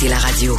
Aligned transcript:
écoutez 0.00 0.08
la 0.08 0.18
radio. 0.18 0.56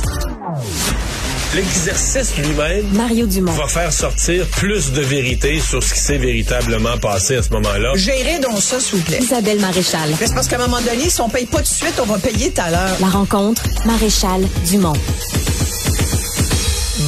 L'exercice 1.55 2.37
lui-même 2.37 2.87
Mario 2.93 3.25
Dumont. 3.25 3.51
va 3.53 3.67
faire 3.67 3.91
sortir 3.91 4.45
plus 4.47 4.91
de 4.91 5.01
vérité 5.01 5.59
sur 5.59 5.81
ce 5.81 5.93
qui 5.93 5.99
s'est 5.99 6.17
véritablement 6.17 6.97
passé 6.97 7.37
à 7.37 7.43
ce 7.43 7.49
moment-là. 7.51 7.93
Gérez 7.95 8.39
donc 8.39 8.61
ça, 8.61 8.79
s'il 8.79 8.99
vous 8.99 9.03
plaît. 9.03 9.19
Isabelle 9.19 9.59
Maréchal. 9.59 10.09
Mais 10.19 10.27
c'est 10.27 10.33
parce 10.35 10.47
qu'à 10.47 10.57
un 10.57 10.67
moment 10.67 10.81
donné, 10.81 11.09
si 11.09 11.21
on 11.21 11.29
paye 11.29 11.45
pas 11.45 11.57
tout 11.57 11.63
de 11.63 11.67
suite, 11.67 11.99
on 12.01 12.05
va 12.05 12.19
payer 12.19 12.51
tout 12.51 12.61
à 12.61 12.69
l'heure. 12.69 12.97
La 12.99 13.07
rencontre, 13.07 13.63
Maréchal 13.85 14.41
Dumont. 14.69 14.93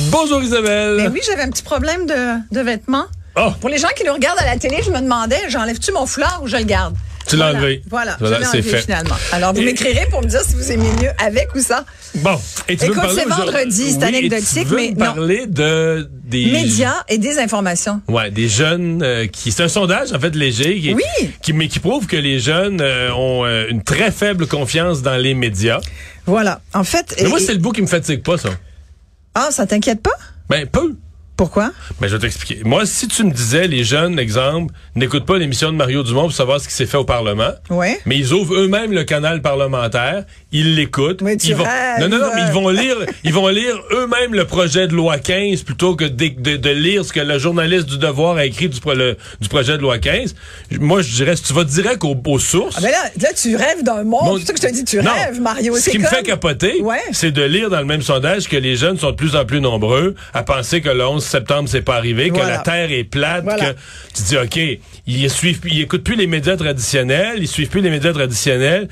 Bonjour 0.09 0.41
Isabelle. 0.41 0.97
Ben 0.97 1.11
oui, 1.13 1.21
j'avais 1.25 1.43
un 1.43 1.49
petit 1.49 1.63
problème 1.63 2.05
de, 2.05 2.55
de 2.55 2.61
vêtements. 2.61 3.05
Oh, 3.35 3.51
Pour 3.61 3.69
les 3.69 3.77
gens 3.77 3.89
qui 3.95 4.05
nous 4.05 4.13
regardent 4.13 4.39
à 4.39 4.45
la 4.45 4.57
télé, 4.57 4.77
je 4.83 4.91
me 4.91 4.99
demandais, 4.99 5.41
j'enlève-tu 5.49 5.91
mon 5.91 6.05
foulard 6.05 6.41
ou 6.43 6.47
je 6.47 6.57
le 6.57 6.63
garde? 6.63 6.95
Tu 7.27 7.35
l'as 7.37 7.51
enlevé. 7.53 7.81
Voilà, 7.89 8.17
Voilà, 8.19 8.35
je 8.37 8.39
l'ai 8.41 8.45
c'est 8.47 8.57
enlevé 8.57 8.69
fait. 8.71 8.81
finalement. 8.81 9.15
Alors, 9.31 9.53
vous 9.53 9.61
Et- 9.61 9.65
m'écrirez 9.65 10.07
pour 10.09 10.21
me 10.21 10.27
dire 10.27 10.41
si 10.41 10.55
vous 10.55 10.71
aimez 10.71 10.89
mieux 11.01 11.09
avec 11.17 11.53
ou 11.55 11.59
sans. 11.61 11.81
bon. 12.15 12.39
Et 12.67 12.75
tu 12.77 12.85
Écoute, 12.85 12.99
c'est 13.15 13.25
vendredi, 13.27 13.91
c'est 13.91 13.97
Oui, 13.97 14.03
et 14.03 14.05
anecdotique, 14.05 14.67
mais 14.75 14.89
non. 14.89 14.95
parler 14.97 15.47
de 15.47 16.09
des 16.25 16.45
Médias 16.51 16.95
et 17.09 17.17
désinformation. 17.17 18.01
Ouais, 18.07 18.31
des 18.31 18.47
jeunes 18.49 19.01
euh, 19.03 19.27
qui 19.27 19.51
c'est 19.51 19.63
un 19.63 19.67
sondage 19.67 20.11
en 20.13 20.19
fait 20.19 20.35
léger 20.35 20.79
qui, 20.79 20.93
Oui. 20.93 21.29
qui 21.41 21.53
mais 21.53 21.67
qui 21.67 21.79
prouve 21.79 22.07
que 22.07 22.15
les 22.17 22.39
jeunes 22.39 22.81
euh, 22.81 23.11
ont 23.13 23.45
euh, 23.45 23.67
une 23.69 23.83
très 23.83 24.09
faible 24.11 24.47
confiance 24.47 25.01
dans 25.01 25.15
les 25.17 25.33
médias. 25.35 25.79
Voilà. 26.25 26.61
En 26.73 26.83
fait. 26.83 27.13
Mais 27.21 27.29
moi 27.29 27.39
et- 27.39 27.43
c'est 27.43 27.53
le 27.53 27.59
bout 27.59 27.71
qui 27.71 27.81
me 27.81 27.87
fatigue 27.87 28.23
pas 28.23 28.37
ça. 28.37 28.49
Ah, 29.35 29.49
ça 29.51 29.65
t'inquiète 29.67 30.01
pas? 30.01 30.11
Ben 30.49 30.65
peu. 30.67 30.95
Pourquoi? 31.35 31.71
Mais 31.99 32.07
je 32.09 32.15
vais 32.15 32.19
t'expliquer. 32.21 32.61
Moi, 32.63 32.85
si 32.85 33.07
tu 33.07 33.23
me 33.23 33.31
disais, 33.31 33.67
les 33.67 33.83
jeunes, 33.83 34.19
exemple, 34.19 34.71
n'écoutent 34.95 35.25
pas 35.25 35.37
l'émission 35.39 35.71
de 35.71 35.75
Mario 35.77 36.03
Dumont 36.03 36.23
pour 36.23 36.31
savoir 36.31 36.61
ce 36.61 36.67
qui 36.67 36.73
s'est 36.75 36.85
fait 36.85 36.97
au 36.97 37.05
Parlement, 37.05 37.51
Ouais. 37.71 37.99
mais 38.05 38.17
ils 38.17 38.33
ouvrent 38.33 38.53
eux-mêmes 38.55 38.91
le 38.93 39.03
canal 39.03 39.41
parlementaire, 39.41 40.25
ils 40.51 40.75
l'écoutent. 40.75 41.21
Mais 41.21 41.35
tu 41.37 41.47
ils 41.47 41.55
vont... 41.55 41.63
rêves. 41.63 41.99
Non, 42.01 42.09
non, 42.09 42.19
non, 42.19 42.29
mais 42.35 42.41
ils 42.47 42.53
vont 42.53 42.69
lire, 42.69 42.95
ils 43.23 43.33
vont 43.33 43.47
lire 43.47 43.75
eux-mêmes 43.91 44.35
le 44.35 44.45
projet 44.45 44.87
de 44.87 44.93
loi 44.93 45.17
15 45.17 45.63
plutôt 45.63 45.95
que 45.95 46.05
de, 46.05 46.27
de- 46.27 46.57
de 46.57 46.69
lire 46.69 47.03
ce 47.03 47.11
que 47.11 47.19
le 47.19 47.39
journaliste 47.39 47.87
du 47.87 47.97
Devoir 47.97 48.37
a 48.37 48.45
écrit 48.45 48.69
du, 48.69 48.79
pro- 48.79 48.93
le- 48.93 49.17
du 49.41 49.49
projet 49.49 49.77
de 49.77 49.81
loi 49.81 49.97
15. 49.97 50.35
Moi, 50.79 51.01
je 51.01 51.15
dirais, 51.15 51.35
si 51.35 51.43
tu 51.43 51.53
vas 51.53 51.63
direct 51.63 52.03
aux, 52.03 52.15
aux 52.27 52.39
sources. 52.39 52.75
Ah, 52.77 52.81
ben 52.81 52.91
là, 52.91 53.03
là, 53.21 53.29
tu 53.33 53.55
rêves 53.55 53.83
d'un 53.83 54.03
monde. 54.03 54.23
Mon- 54.25 54.37
C'est 54.37 54.45
ça 54.45 54.53
que 54.53 54.61
je 54.61 54.67
te 54.67 54.71
dis, 54.73 54.85
tu 54.85 54.97
Non. 55.01 55.11
rêves, 55.11 55.41
Mario. 55.41 55.75
Ce 55.77 55.89
qui 55.89 55.97
me 55.99 56.05
fait 56.05 56.21
capoter, 56.23 56.81
Ouais. 56.81 57.01
c'est 57.11 57.31
de 57.31 57.41
lire 57.43 57.69
dans 57.71 57.79
le 57.79 57.85
même 57.85 58.03
sondage 58.03 58.47
que 58.47 58.57
les 58.57 58.75
jeunes 58.75 58.99
sont 58.99 59.09
de 59.11 59.15
plus 59.15 59.35
en 59.35 59.45
plus 59.45 59.61
nombreux 59.61 60.13
à 60.35 60.43
penser 60.43 60.81
que 60.81 60.89
le 60.89 61.05
11 61.05 61.23
septembre, 61.33 61.67
c'est 61.69 61.81
pas 61.81 61.95
arrivé, 61.97 62.29
que 62.29 62.37
la 62.37 62.59
Terre 62.59 62.91
est 62.91 63.03
plate, 63.03 63.43
Voilà. 63.43 63.73
que 63.73 63.79
tu 64.15 64.23
dis, 64.23 64.37
OK, 64.37 64.79
ils 65.07 65.29
suivent, 65.29 65.59
ils 65.65 65.81
écoutent 65.81 66.03
plus 66.03 66.15
les 66.15 66.27
médias 66.27 66.55
traditionnels, 66.57 67.37
ils 67.39 67.47
suivent 67.47 67.69
plus 67.69 67.81
les 67.81 67.89
médias 67.89 68.13
traditionnels, 68.13 68.87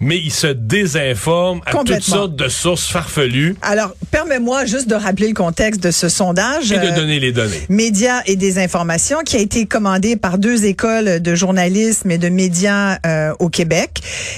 mais 0.00 0.18
ils 0.18 0.32
se 0.32 0.46
désinforment 0.48 1.60
à 1.66 1.72
toutes 1.72 2.02
sortes 2.02 2.36
de 2.36 2.48
sources 2.48 2.86
farfelues 2.86 3.56
Alors, 3.62 3.94
permets-moi 4.10 4.64
juste 4.64 4.88
de 4.88 4.94
rappeler 4.94 5.28
le 5.28 5.34
contexte 5.34 5.82
de 5.82 5.90
ce 5.90 6.08
sondage. 6.08 6.72
et 6.72 6.78
de 6.78 6.84
Euh, 6.86 6.94
donner 6.94 7.20
les 7.20 7.32
données. 7.32 7.60
Médias 7.68 8.20
et 8.26 8.36
des 8.36 8.58
informations 8.58 9.18
qui 9.24 9.36
a 9.36 9.40
été 9.40 9.66
commandé 9.66 10.16
par 10.16 10.38
deux 10.38 10.64
écoles 10.66 11.20
de 11.20 11.34
journalisme 11.34 12.10
et 12.10 12.18
de 12.18 12.28
médias 12.28 12.98
euh, 13.06 13.32
au 13.38 13.48
Québec 13.48 13.90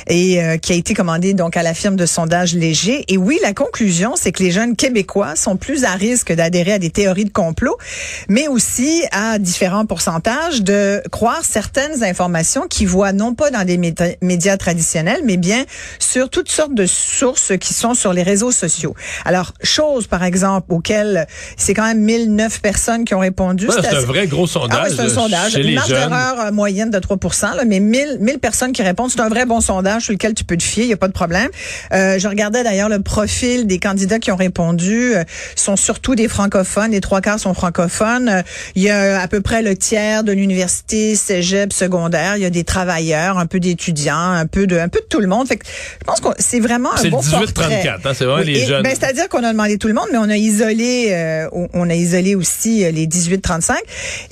et 0.09 0.43
euh, 0.43 0.57
qui 0.59 0.73
a 0.73 0.77
été 0.77 0.95
commandé 0.95 1.35
donc 1.35 1.57
à 1.57 1.63
la 1.63 1.75
firme 1.75 1.97
de 1.97 2.07
sondage 2.07 2.55
Léger. 2.55 3.05
Et 3.09 3.17
oui, 3.17 3.39
la 3.43 3.53
conclusion, 3.53 4.13
c'est 4.17 4.33
que 4.33 4.43
les 4.43 4.51
jeunes 4.51 4.77
Québécois 4.77 5.37
sont 5.37 5.57
plus 5.57 5.85
à 5.85 5.93
risque 5.93 6.33
d'adhérer 6.33 6.73
à 6.75 6.79
des 6.79 6.91
théories 6.91 7.25
de 7.25 7.31
complot, 7.33 7.77
mais 8.29 8.48
aussi 8.48 9.03
à 9.13 9.39
différents 9.39 9.87
pourcentages 9.87 10.63
de 10.63 11.03
croire 11.11 11.45
certaines 11.45 12.03
informations 12.05 12.67
qu'ils 12.69 12.89
voient 12.89 13.13
non 13.13 13.35
pas 13.35 13.51
dans 13.51 13.65
des 13.65 13.79
médias 14.23 14.57
traditionnels, 14.57 15.20
mais 15.25 15.37
bien 15.37 15.45
sur 15.98 16.28
toutes 16.30 16.50
sortes 16.50 16.75
de 16.75 16.86
sources 16.86 17.52
qui 17.61 17.75
sont 17.75 17.94
sur 17.94 18.12
les 18.12 18.22
réseaux 18.22 18.50
sociaux. 18.50 18.94
Alors, 19.25 19.52
chose 19.62 20.06
par 20.06 20.25
exemple 20.25 20.72
auquel 20.72 21.27
c'est 21.56 21.75
quand 21.75 21.86
même 21.86 22.00
1009 22.00 22.61
personnes 22.61 23.05
qui 23.05 23.14
ont 23.14 23.20
répondu. 23.20 23.67
Ouais, 23.69 23.74
c'est 23.80 23.94
un 23.97 24.00
vrai 24.00 24.27
gros 24.27 24.47
sondage. 24.47 24.78
ah 24.80 24.86
oui, 24.89 24.94
c'est 24.94 25.02
un 25.02 25.06
là, 25.06 25.11
sondage. 25.11 25.52
Chez 25.52 25.67
Une 25.67 25.74
marge 25.74 25.89
d'erreur 25.89 26.40
euh, 26.40 26.51
moyenne 26.52 26.90
de 26.90 26.98
3 26.98 27.17
là, 27.56 27.64
mais 27.67 27.80
1000, 27.80 28.18
1000 28.20 28.39
personnes 28.39 28.73
qui 28.73 28.83
répondent. 28.83 29.11
C'est 29.11 29.20
un 29.20 29.29
vrai 29.29 29.46
bon 29.46 29.61
sondage 29.61 30.02
sur 30.05 30.12
lequel 30.12 30.35
tu 30.35 30.45
peux 30.45 30.56
te 30.56 30.62
fier, 30.62 30.85
il 30.85 30.89
n'y 30.89 30.95
a 30.95 30.98
pas 30.98 31.08
de 31.08 31.12
problème. 31.12 31.48
Euh, 31.92 32.18
je 32.18 32.29
regardais 32.29 32.62
d'ailleurs 32.64 32.89
le 32.89 33.01
profil 33.01 33.67
des 33.67 33.79
candidats 33.79 34.18
qui 34.18 34.30
ont 34.30 34.36
répondu. 34.36 35.14
euh, 35.17 35.24
sont 35.55 35.77
surtout 35.77 36.14
des 36.14 36.29
francophones. 36.29 36.92
Les 36.92 37.01
trois 37.01 37.20
quarts 37.20 37.40
sont 37.40 37.55
francophones. 37.55 38.29
Euh, 38.29 38.42
il 38.74 38.83
y 38.83 38.90
a 38.90 39.20
à 39.20 39.29
peu 39.29 39.40
près 39.40 39.62
le 39.62 39.77
tiers 39.77 40.24
de 40.24 40.33
l'université, 40.33 41.14
cégep, 41.14 41.73
secondaire. 41.73 42.36
Il 42.36 42.42
y 42.42 42.46
a 42.46 42.51
des 42.51 42.64
travailleurs, 42.64 43.39
un 43.39 43.46
peu 43.46 43.61
d'étudiants, 43.61 44.17
un 44.17 44.46
peu 44.46 44.67
de, 44.67 44.79
un 44.79 44.89
peu 44.89 45.01
de 45.01 45.06
tout 45.08 45.20
le 45.20 45.27
monde. 45.27 45.36
Fait 45.45 45.57
que 45.57 45.67
je 45.67 46.05
pense 46.05 46.20
que 46.20 46.29
c'est 46.39 46.61
vraiment 46.61 46.92
un 46.95 47.08
bon 47.11 47.20
18-34, 47.20 47.52
portrait. 47.52 47.89
hein, 47.89 48.13
c'est 48.14 48.24
vraiment 48.24 48.42
les 48.42 48.63
et, 48.63 48.67
jeunes. 48.67 48.83
ben, 48.83 48.95
c'est-à-dire 48.98 49.29
qu'on 49.29 49.42
a 49.45 49.52
demandé 49.52 49.77
tout 49.77 49.89
le 49.89 49.95
monde, 49.95 50.07
mais 50.13 50.19
on 50.19 50.30
a 50.30 50.36
isolé, 50.36 51.08
euh, 51.11 51.48
on- 51.74 51.91
a 51.91 51.95
isolé 51.95 52.35
aussi 52.35 52.85
euh, 52.85 52.91
les 52.91 53.07
18-35. 53.07 53.77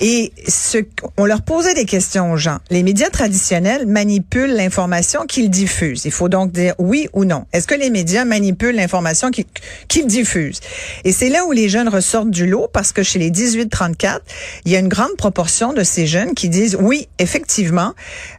Et 0.00 0.32
ce, 0.48 0.78
on 1.16 1.24
leur 1.26 1.42
posait 1.42 1.74
des 1.74 1.84
questions 1.84 2.32
aux 2.32 2.36
gens. 2.36 2.58
Les 2.70 2.82
médias 2.82 3.10
traditionnels 3.10 3.86
manipulent 3.86 4.54
l'information 4.54 5.26
qu'ils 5.26 5.50
diffusent. 5.50 6.04
Il 6.04 6.10
faut 6.12 6.28
donc 6.28 6.52
dire 6.52 6.74
oui 6.78 7.08
ou 7.12 7.24
non. 7.24 7.44
Est-ce 7.52 7.66
que 7.66 7.74
les 7.74 7.90
médias 7.90 8.24
manipulent 8.24 8.74
l'information 8.76 9.30
qu'ils 9.30 9.44
qu'ils 9.88 10.06
diffusent? 10.06 10.60
Et 11.04 11.12
c'est 11.12 11.28
là 11.28 11.44
où 11.44 11.52
les 11.52 11.68
jeunes 11.68 11.88
ressortent 11.88 12.30
du 12.30 12.46
lot 12.46 12.68
parce 12.72 12.92
que 12.92 13.02
chez 13.02 13.18
les 13.18 13.30
18-34, 13.30 14.18
il 14.64 14.72
y 14.72 14.76
a 14.76 14.78
une 14.78 14.88
grande 14.88 15.14
proportion 15.16 15.72
de 15.72 15.82
ces 15.82 16.06
jeunes 16.06 16.34
qui 16.34 16.48
disent 16.48 16.76
oui, 16.80 17.08
effectivement, 17.18 17.92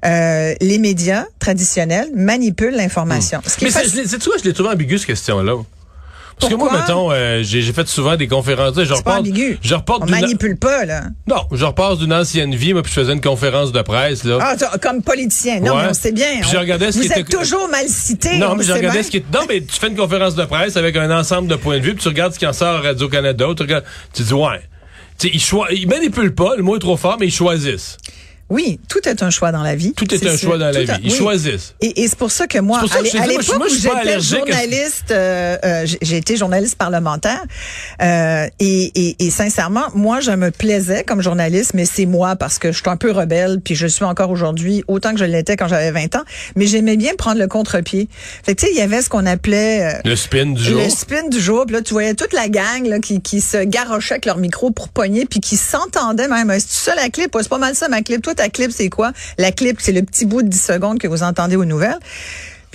euh, 0.06 0.54
les 0.62 0.78
médias 0.80 1.26
traditionnels 1.40 2.10
manipulent 2.16 2.55
l'information. 2.64 3.42
Qui 3.42 3.66
Mais 3.66 3.70
est 3.70 4.08
c'est, 4.08 4.24
vois, 4.24 4.36
je 4.38 4.44
l'ai 4.44 4.54
trouvé 4.54 4.70
ambigu, 4.70 4.98
cette 4.98 5.08
question-là? 5.08 5.54
Parce 6.38 6.52
que 6.52 6.58
moi, 6.58 6.70
mettons, 6.70 7.12
euh, 7.14 7.44
j'ai, 7.44 7.62
fait 7.72 7.88
souvent 7.88 8.18
des 8.18 8.28
conférences. 8.28 8.76
Je 8.84 8.94
repars, 8.94 9.20
ambigu. 9.20 9.58
je 9.62 9.74
repars 9.74 10.00
On 10.02 10.06
manipule 10.06 10.58
pas, 10.58 10.84
là. 10.84 11.04
Non, 11.28 11.44
je 11.54 11.64
repars 11.64 11.96
d'une 11.96 12.12
ancienne 12.12 12.54
vie, 12.54 12.74
moi, 12.74 12.84
puis 12.84 12.92
je 12.94 13.00
faisais 13.00 13.14
une 13.14 13.22
conférence 13.22 13.72
de 13.72 13.82
presse, 13.82 14.26
là. 14.26 14.38
Ah, 14.42 14.56
comme 14.82 15.02
politicien. 15.02 15.62
Non, 15.62 15.76
Ouais. 15.78 15.84
mais 15.84 15.90
on 15.92 15.94
sait 15.94 16.12
bien. 16.12 16.42
Puis 16.42 16.50
je 16.52 16.58
regardais 16.58 16.92
ce 16.92 16.98
Vous 16.98 17.06
qui 17.06 17.12
êtes 17.14 17.20
était- 17.20 17.38
toujours 17.38 17.70
mal 17.70 17.88
cité. 17.88 18.38
non, 18.38 18.48
on 18.52 18.56
mais 18.58 18.66
je 18.66 18.74
regardais 18.74 18.98
bien. 19.00 19.04
ce 19.04 19.12
qui 19.12 19.18
est. 19.18 19.34
Non, 19.34 19.46
mais 19.48 19.62
tu 19.62 19.80
fais 19.80 19.88
une 19.88 19.96
conférence 19.96 20.36
de 20.36 20.44
presse 20.44 20.76
avec 20.76 20.98
un 20.98 21.10
ensemble 21.18 21.48
de 21.48 21.56
points 21.56 21.78
de 21.80 21.84
vue, 21.84 21.94
puis 21.94 22.04
tu 22.04 22.10
regardes 22.10 22.34
ce 22.34 22.40
qui 22.40 22.46
en 22.46 22.52
sort 22.54 22.76
à 22.76 22.82
Radio-Canada, 22.82 23.46
tu 23.56 23.64
regardes, 23.64 23.86
tu 24.14 24.24
dis, 24.24 24.34
ouais. 24.34 24.60
Tu 25.18 25.30
sais, 25.30 25.34
ils, 25.34 25.40
choi- 25.42 25.70
ils 25.72 25.88
manipulent 25.88 26.36
pas, 26.36 26.58
le 26.58 26.64
mot 26.64 26.76
est 26.76 26.80
trop 26.80 26.98
fort, 26.98 27.16
mais 27.18 27.28
ils 27.28 27.34
choisissent. 27.34 27.96
Oui, 28.50 28.80
tout 28.88 29.00
est 29.10 29.24
un 29.24 29.32
choix 29.32 29.52
dans 29.52 29.64
la 29.64 29.76
vie. 29.76 29.94
Tout 29.94 30.14
est 30.14 30.24
un 30.26 30.38
sûr. 30.38 30.50
choix 30.50 30.58
dans 30.60 30.70
la 30.70 30.84
vie. 30.84 30.92
Ils 31.04 31.12
oui. 31.12 31.18
choisissent. 31.18 31.74
Et, 31.82 32.04
et 32.04 32.08
c'est 32.08 32.18
pour 32.18 32.30
ça 32.30 32.46
que 32.46 32.60
moi, 32.60 32.80
ça 32.88 32.98
à 32.98 33.00
que 33.00 33.28
l'époque 33.28 33.60
où 33.66 33.70
j'étais 33.70 34.20
journaliste, 34.20 35.10
euh, 35.12 35.58
euh, 35.66 35.86
j'ai- 36.02 36.18
été 36.18 36.38
journaliste 36.38 36.76
parlementaire, 36.78 37.42
euh, 38.04 38.48
et, 38.60 38.92
et, 38.96 39.16
et 39.26 39.30
sincèrement, 39.32 39.86
moi, 39.96 40.20
je 40.20 40.30
me 40.32 40.52
plaisais 40.52 41.04
comme 41.04 41.22
journaliste, 41.22 41.72
mais 41.74 41.86
c'est 41.86 42.06
moi 42.06 42.36
parce 42.36 42.60
que 42.60 42.72
je 42.72 42.78
suis 42.80 42.90
un 42.90 42.98
peu 42.98 43.12
rebelle, 43.12 43.62
puis 43.64 43.74
je 43.74 43.88
suis 43.88 44.06
encore 44.06 44.30
aujourd'hui 44.30 44.84
autant 44.88 45.12
que 45.14 45.18
je 45.20 45.26
l'étais 45.26 45.58
quand 45.58 45.68
j'avais 45.68 45.92
20 45.92 46.16
ans, 46.16 46.24
mais 46.56 46.68
j'aimais 46.68 46.98
bien 46.98 47.14
prendre 47.18 47.40
le 47.40 47.48
contre-pied. 47.48 48.08
Fait 48.44 48.54
que 48.54 48.62
tu 48.62 48.68
sais, 48.68 48.74
il 48.74 48.78
y 48.78 48.82
avait 48.82 49.02
ce 49.02 49.10
qu'on 49.10 49.26
appelait 49.26 49.96
euh, 49.96 50.00
Le 50.06 50.16
spin 50.16 50.46
du 50.54 50.64
jour. 50.64 50.80
le 50.82 50.90
spin 50.90 51.28
du 51.30 51.40
jour, 51.40 51.66
puis 51.66 51.76
là, 51.76 51.82
tu 51.82 51.94
voyais 51.94 52.14
toute 52.14 52.34
la 52.34 52.48
gang 52.50 52.86
là, 52.86 53.00
qui, 53.00 53.22
qui 53.22 53.42
se 53.42 53.64
garochait 53.64 54.14
avec 54.16 54.26
leur 54.28 54.38
micro 54.38 54.70
pour 54.70 54.90
pogner, 54.90 55.26
puis 55.26 55.40
qui 55.40 55.58
s'entendait 55.58 56.28
même. 56.28 56.52
C'est 56.60 56.92
ça 56.92 56.96
la 56.96 57.10
clip? 57.10 57.34
Ouais, 57.36 57.42
c'est 57.42 57.50
pas 57.50 57.58
mal 57.58 57.74
ça, 57.76 57.88
ma 57.90 58.02
clip. 58.04 58.22
Toi, 58.22 58.35
ta 58.36 58.50
clip, 58.50 58.72
c'est 58.72 58.90
quoi? 58.90 59.12
La 59.38 59.52
clip, 59.52 59.80
c'est 59.82 59.92
le 59.92 60.04
petit 60.04 60.26
bout 60.26 60.42
de 60.42 60.48
10 60.48 60.62
secondes 60.62 61.00
que 61.00 61.08
vous 61.08 61.24
entendez 61.24 61.56
aux 61.56 61.66
nouvelles. 61.66 62.00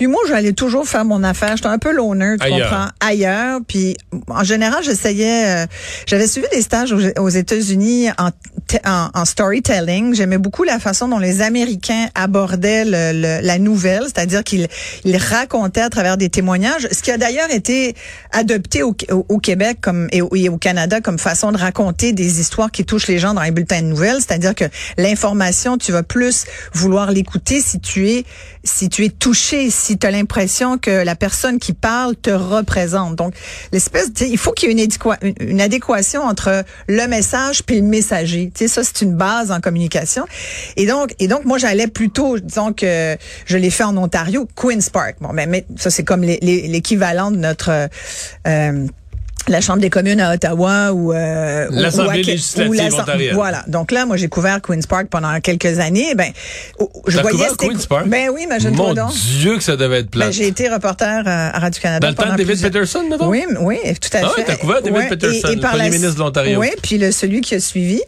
Puis 0.01 0.07
moi, 0.07 0.23
j'allais 0.27 0.55
toujours 0.55 0.89
faire 0.89 1.05
mon 1.05 1.23
affaire. 1.23 1.55
J'étais 1.59 1.69
un 1.69 1.77
peu 1.79 1.93
loner, 1.93 2.37
tu 2.41 2.47
Ailleurs. 2.47 2.71
comprends, 2.71 2.87
ailleurs. 3.01 3.61
Puis 3.69 3.99
en 4.29 4.43
général, 4.45 4.83
j'essayais. 4.83 5.45
euh, 5.65 5.67
J'avais 6.07 6.27
suivi 6.27 6.47
des 6.51 6.63
stages 6.63 6.91
aux, 6.91 7.21
aux 7.21 7.29
États-Unis 7.29 8.09
en, 8.17 8.31
t- 8.67 8.81
en, 8.87 9.11
en 9.13 9.25
storytelling. 9.27 10.15
J'aimais 10.15 10.39
beaucoup 10.39 10.65
la 10.65 10.79
façon 10.79 11.07
dont 11.07 11.19
les 11.19 11.43
Américains 11.43 12.07
abordaient 12.15 12.87
le- 12.87 13.13
le- 13.13 13.47
la 13.47 13.59
nouvelle, 13.59 14.05
c'est-à-dire 14.05 14.43
qu'ils 14.43 14.69
ils 15.05 15.19
racontaient 15.19 15.83
à 15.83 15.91
travers 15.91 16.17
des 16.17 16.31
témoignages, 16.31 16.89
ce 16.91 17.03
qui 17.03 17.11
a 17.11 17.19
d'ailleurs 17.19 17.51
été 17.51 17.95
adopté 18.33 18.83
au, 18.83 18.97
au- 19.11 19.27
au 19.29 19.39
Québec 19.39 19.81
comme 19.83 20.09
et 20.13 20.23
au, 20.23 20.35
et 20.35 20.49
au 20.49 20.57
Canada 20.57 21.03
comme 21.03 21.19
façon 21.19 21.53
de 21.53 21.59
raconter 21.59 22.15
des 22.15 22.41
histoires 22.41 22.71
qui 22.71 22.87
touchent 22.87 23.09
les 23.09 23.19
gens 23.19 23.35
dans 23.35 23.43
les 23.43 23.51
bulletins 23.51 23.83
de 23.83 23.89
nouvelles, 23.89 24.17
c'est-à-dire 24.21 24.55
que 24.55 24.65
l'information, 24.97 25.77
tu 25.77 25.93
vas 25.93 26.03
plus 26.03 26.47
vouloir 26.73 27.11
l'écouter 27.11 27.61
si 27.61 27.81
tu 27.81 28.09
es 28.09 28.25
si 28.65 28.89
tu 28.89 29.05
es 29.05 29.09
touché, 29.11 29.71
si 29.71 29.90
tu 29.99 30.07
as 30.07 30.11
l'impression 30.11 30.79
que 30.79 30.91
la 31.05 31.15
personne 31.17 31.59
qui 31.59 31.73
parle 31.73 32.17
te 32.17 32.31
représente. 32.31 33.17
Donc 33.17 33.35
l'espèce, 33.73 34.09
il 34.21 34.39
faut 34.39 34.53
qu'il 34.53 34.69
y 34.69 34.73
ait 34.73 34.75
une, 34.85 34.91
adéqua- 34.91 35.19
une- 35.23 35.35
une 35.49 35.61
adéquation 35.61 36.23
entre 36.23 36.65
le 36.89 37.07
message 37.07 37.63
puis 37.65 37.77
le 37.81 37.87
messager. 37.87 38.51
Tu 38.55 38.67
sais, 38.67 38.69
ça 38.69 38.83
c'est 38.85 39.03
une 39.03 39.15
base 39.15 39.51
en 39.51 39.61
communication. 39.61 40.25
Et 40.77 40.87
donc 40.87 41.15
et 41.19 41.29
donc 41.29 41.45
moi 41.45 41.59
j'allais 41.59 41.87
plutôt, 41.87 42.39
disons 42.39 42.73
que 42.73 43.17
je 43.47 43.57
l'ai 43.57 43.71
fait 43.71 43.85
en 43.85 43.97
Ontario, 43.97 44.49
Queens 44.57 44.91
Park. 44.93 45.17
Bon, 45.21 45.33
mais, 45.33 45.47
mais 45.47 45.65
ça 45.77 45.91
c'est 45.91 46.05
comme 46.05 46.23
l'équivalent 46.23 47.31
de 47.31 47.37
notre 47.37 47.89
euh, 48.47 48.87
la 49.51 49.61
Chambre 49.61 49.81
des 49.81 49.91
communes 49.91 50.21
à 50.21 50.33
Ottawa 50.35 50.93
ou 50.93 51.13
euh, 51.13 51.67
L'Assemblée 51.71 52.23
législative 52.23 52.71
ou 52.71 52.73
l'Assemblée- 52.73 53.01
ontarienne. 53.03 53.35
Voilà. 53.35 53.65
Donc 53.69 53.93
là, 53.93 54.07
moi, 54.07 54.17
j'ai 54.17 54.29
couvert 54.29 54.61
Queens 54.63 54.81
Park 54.89 55.07
pendant 55.11 55.39
quelques 55.41 55.79
années. 55.79 56.15
Ben, 56.15 56.31
oh, 56.79 56.91
je 57.07 57.19
voyais 57.19 57.37
couvert 57.37 57.57
Queen's 57.57 57.87
Park? 57.87 58.07
Ben 58.09 58.31
oui, 58.33 58.43
imagine-toi 58.45 58.87
Mon 58.89 58.95
donc. 58.95 59.13
Dieu 59.15 59.57
que 59.57 59.63
ça 59.63 59.77
devait 59.77 60.01
être 60.01 60.11
plat. 60.11 60.27
Ben, 60.27 60.33
j'ai 60.33 60.47
été 60.47 60.69
reporter 60.69 61.23
euh, 61.27 61.51
à 61.53 61.59
Radio-Canada. 61.59 62.01
Dans 62.07 62.11
le 62.11 62.15
temps 62.15 62.25
de 62.33 62.39
David 62.39 62.47
plusieurs- 62.47 62.71
Peterson, 62.71 63.03
mettons? 63.09 63.29
Oui, 63.29 63.45
oui, 63.61 63.77
tout 64.01 64.17
à 64.17 64.21
Ah 64.25 64.29
fait. 64.31 64.41
ouais, 64.41 64.45
t'as 64.47 64.57
couvert 64.57 64.83
David 64.83 65.09
Peterson, 65.09 65.49
le 65.55 65.61
par 65.61 65.71
premier 65.73 65.85
la- 65.85 65.91
ministre 65.91 66.15
de 66.15 66.21
l'Ontario. 66.21 66.61
Oui, 66.61 66.69
puis 66.83 66.99
le, 66.99 67.11
celui 67.13 67.41
qui 67.41 67.55
a 67.55 67.61
suivi. 67.61 68.01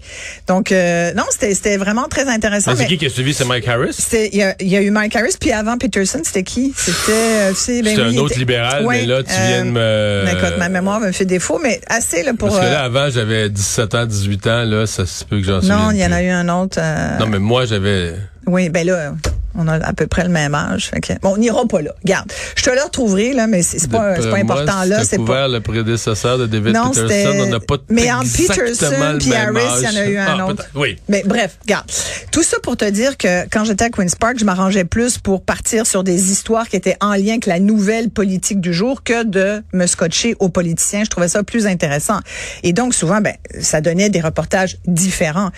Donc, 0.48 0.72
euh, 0.72 1.12
non, 1.14 1.24
c'était 1.30 1.76
vraiment 1.76 2.08
très 2.08 2.28
intéressant. 2.28 2.72
Mais 2.72 2.76
c'est 2.78 2.86
qui 2.86 2.98
qui 2.98 3.06
a 3.06 3.10
suivi? 3.10 3.34
C'est 3.34 3.44
Mike 3.44 3.66
Harris? 3.68 3.96
Il 4.12 4.36
y, 4.38 4.42
a- 4.42 4.54
il 4.60 4.68
y 4.68 4.76
a 4.76 4.80
eu 4.82 4.90
Mike 4.90 5.16
Harris, 5.16 5.34
puis 5.40 5.52
avant 5.52 5.76
Peterson, 5.78 6.20
c'était 6.24 6.42
qui? 6.42 6.72
C'était, 6.76 7.12
euh, 7.12 7.50
tu 7.50 7.56
sais, 7.56 7.82
ben 7.82 7.90
C'était 7.96 8.08
oui, 8.08 8.16
un 8.16 8.20
autre 8.20 8.30
était- 8.32 8.38
libéral, 8.40 8.84
Ouais, 8.86 9.00
mais 9.00 9.06
là, 9.06 9.22
tu 9.22 9.30
euh, 9.32 9.46
viens 9.48 9.64
de 9.64 9.70
me... 9.70 10.22
ben, 10.24 10.36
écoute, 10.38 10.58
ma 10.58 10.68
mémoire 10.68 11.00
me 11.00 11.12
fait 11.12 11.24
défaut, 11.32 11.58
mais 11.62 11.80
assez 11.88 12.22
là, 12.22 12.32
pour... 12.34 12.48
Parce 12.48 12.60
que 12.60 12.64
là, 12.66 12.82
euh, 12.82 12.86
avant, 12.86 13.08
j'avais 13.10 13.48
17 13.48 13.94
ans, 13.94 14.06
18 14.06 14.46
ans, 14.46 14.64
là, 14.64 14.86
ça 14.86 15.06
se 15.06 15.24
peut 15.24 15.38
que 15.38 15.44
j'en 15.44 15.60
non, 15.62 15.90
il 15.90 15.98
y 15.98 16.04
en 16.06 16.12
a 16.12 16.22
eu 16.22 16.28
un 16.28 16.48
autre. 16.48 16.78
euh, 16.80 17.18
Non, 17.18 17.26
mais 17.26 17.38
moi, 17.38 17.64
j'avais... 17.64 18.14
Oui, 18.46 18.68
ben 18.68 18.86
là, 18.86 19.12
on 19.54 19.68
a 19.68 19.74
à 19.74 19.92
peu 19.92 20.06
près 20.06 20.24
le 20.24 20.30
même 20.30 20.54
âge. 20.54 20.88
Fait 20.90 21.00
que, 21.00 21.12
bon, 21.20 21.34
on 21.34 21.36
n'ira 21.36 21.66
pas 21.66 21.82
là. 21.82 21.92
Garde, 22.04 22.30
je 22.56 22.62
te 22.62 22.70
le 22.70 22.80
retrouverai, 22.82 23.32
là, 23.32 23.46
mais 23.46 23.62
c'est 23.62 23.90
pas, 23.90 24.14
pas 24.14 24.26
moi, 24.28 24.38
important 24.38 24.84
là. 24.86 25.04
C'est 25.04 25.24
pas. 25.24 25.48
le 25.48 25.60
prédécesseur 25.60 26.38
de 26.38 26.46
David 26.46 26.74
Non, 26.74 26.90
Peterson, 26.90 27.08
c'était. 27.08 27.40
on 27.42 27.46
n'a 27.46 27.60
pas 27.60 27.76
Mais 27.88 28.12
entre 28.12 28.30
Peterson 28.36 28.90
même 28.90 29.56
Harris, 29.56 29.82
il 29.82 29.84
y 29.84 29.88
en 29.88 30.00
a 30.00 30.06
eu 30.06 30.16
un 30.16 30.38
Ah, 30.38 30.46
autre. 30.46 30.64
Oui. 30.74 30.98
Mais 31.08 31.22
bref, 31.24 31.58
regarde. 31.62 31.86
Tout 32.30 32.42
ça 32.42 32.58
pour 32.62 32.76
te 32.76 32.88
dire 32.88 33.16
que 33.16 33.46
quand 33.50 33.64
j'étais 33.64 33.84
à 33.84 33.90
Queen's 33.90 34.14
Park, 34.14 34.36
je 34.38 34.44
m'arrangeais 34.44 34.84
plus 34.84 35.18
pour 35.18 35.42
partir 35.42 35.86
sur 35.86 36.04
des 36.04 36.32
histoires 36.32 36.68
qui 36.68 36.76
étaient 36.76 36.96
en 37.00 37.12
lien 37.14 37.32
avec 37.32 37.46
la 37.46 37.60
nouvelle 37.60 38.10
politique 38.10 38.60
du 38.60 38.72
jour 38.72 39.02
que 39.02 39.24
de 39.24 39.62
me 39.72 39.86
scotcher 39.86 40.34
aux 40.38 40.48
politiciens. 40.48 41.04
Je 41.04 41.10
trouvais 41.10 41.28
ça 41.28 41.42
plus 41.42 41.66
intéressant. 41.66 42.20
Et 42.62 42.72
donc, 42.72 42.94
souvent, 42.94 43.20
ben, 43.20 43.34
ça 43.60 43.80
donnait 43.80 44.10
des 44.10 44.20
reportages 44.20 44.78
différents. 44.86 45.50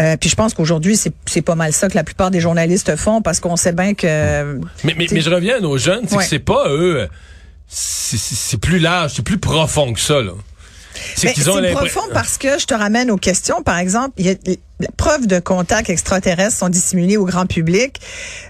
Euh, 0.00 0.16
puis 0.18 0.30
je 0.30 0.36
pense 0.36 0.54
qu'aujourd'hui, 0.54 0.96
c'est 0.96 1.12
c'est 1.26 1.42
pas 1.42 1.54
mal 1.54 1.72
ça 1.72 1.88
que 1.88 1.94
la 1.94 2.04
plupart 2.04 2.30
des 2.30 2.40
journalistes 2.40 2.96
font 2.96 3.22
parce 3.22 3.40
qu'on 3.42 3.56
sait 3.56 3.72
bien 3.72 3.92
que... 3.92 4.58
Mais, 4.84 4.94
mais, 4.96 5.06
mais 5.10 5.20
je 5.20 5.28
reviens 5.28 5.58
à 5.58 5.60
nos 5.60 5.76
jeunes, 5.76 6.04
c'est 6.08 6.16
Ouais. 6.16 6.22
que 6.24 6.28
c'est 6.30 6.38
pas 6.38 6.70
eux... 6.70 7.08
C'est 7.74 8.60
plus 8.60 8.78
large, 8.78 9.12
c'est 9.16 9.24
plus 9.24 9.38
profond 9.38 9.94
que 9.94 10.00
ça, 10.00 10.20
là. 10.20 10.32
C'est 11.16 11.34
l'impression... 11.34 11.72
profond 11.72 12.02
parce 12.12 12.36
que 12.36 12.58
je 12.58 12.66
te 12.66 12.74
ramène 12.74 13.10
aux 13.10 13.16
questions. 13.16 13.62
Par 13.62 13.78
exemple, 13.78 14.12
il 14.18 14.26
y 14.26 14.30
a 14.30 14.34
la 14.82 14.88
preuve 14.96 15.26
de 15.26 15.38
contacts 15.38 15.88
extraterrestres 15.90 16.56
sont 16.56 16.68
dissimulées 16.68 17.16
au 17.16 17.24
grand 17.24 17.46
public. 17.46 18.00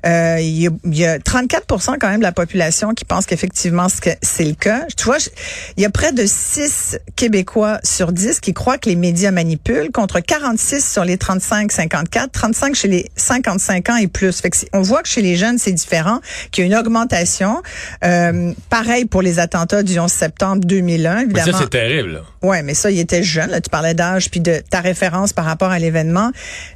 Euh, 0.07 0.39
il, 0.41 0.61
y 0.63 0.67
a, 0.67 0.71
il 0.85 0.99
y 0.99 1.05
a 1.07 1.19
34 1.19 1.99
quand 1.99 2.09
même 2.09 2.19
de 2.19 2.23
la 2.25 2.33
population 2.33 2.95
qui 2.95 3.05
pense 3.05 3.27
qu'effectivement 3.27 3.89
ce 3.89 4.01
que- 4.01 4.11
c'est 4.23 4.45
le 4.45 4.55
cas. 4.55 4.83
Tu 4.97 5.05
vois, 5.05 5.19
je- 5.19 5.29
il 5.77 5.83
y 5.83 5.87
a 5.87 5.91
près 5.91 6.13
de 6.13 6.25
6 6.27 6.99
Québécois 7.17 7.79
sur 7.85 8.13
10 8.13 8.41
qui 8.41 8.53
croient 8.55 8.79
que 8.79 8.89
les 8.89 8.97
médias 8.97 9.31
manipulent, 9.31 9.91
contre 9.93 10.21
46 10.21 10.87
sur 10.91 11.05
les 11.05 11.17
35-54, 11.17 12.31
35 12.33 12.75
chez 12.75 12.89
les 12.89 13.11
55 13.17 13.89
ans 13.91 13.97
et 13.97 14.07
plus. 14.09 14.41
Fait 14.41 14.51
que 14.51 14.57
on 14.73 14.83
voit 14.83 15.03
que 15.03 15.09
chez 15.09 15.23
les 15.23 15.37
jeunes, 15.37 15.59
c'est 15.59 15.73
différent, 15.73 16.21
qu'il 16.51 16.65
y 16.65 16.67
a 16.67 16.71
une 16.71 16.77
augmentation. 16.79 17.63
Euh, 18.05 18.53
pareil 18.71 19.05
pour 19.05 19.23
les 19.23 19.39
attentats 19.39 19.83
du 19.83 19.99
11 19.99 20.11
septembre 20.11 20.65
2001, 20.65 21.15
Mais 21.17 21.23
évidemment. 21.25 21.53
ça, 21.53 21.59
c'est 21.65 21.71
terrible, 21.71 22.13
là. 22.13 22.21
Ouais, 22.43 22.63
mais 22.63 22.75
ça, 22.75 22.91
il 22.91 22.99
était 22.99 23.23
jeune. 23.23 23.51
Là, 23.51 23.61
tu 23.61 23.71
parlais 23.71 23.95
d'âge 23.95 24.31
puis 24.31 24.41
de 24.41 24.63
ta 24.71 24.81
référence 24.81 25.33
par 25.33 25.45
rapport 25.45 25.71
à 25.71 25.79
l'événement. 25.79 26.22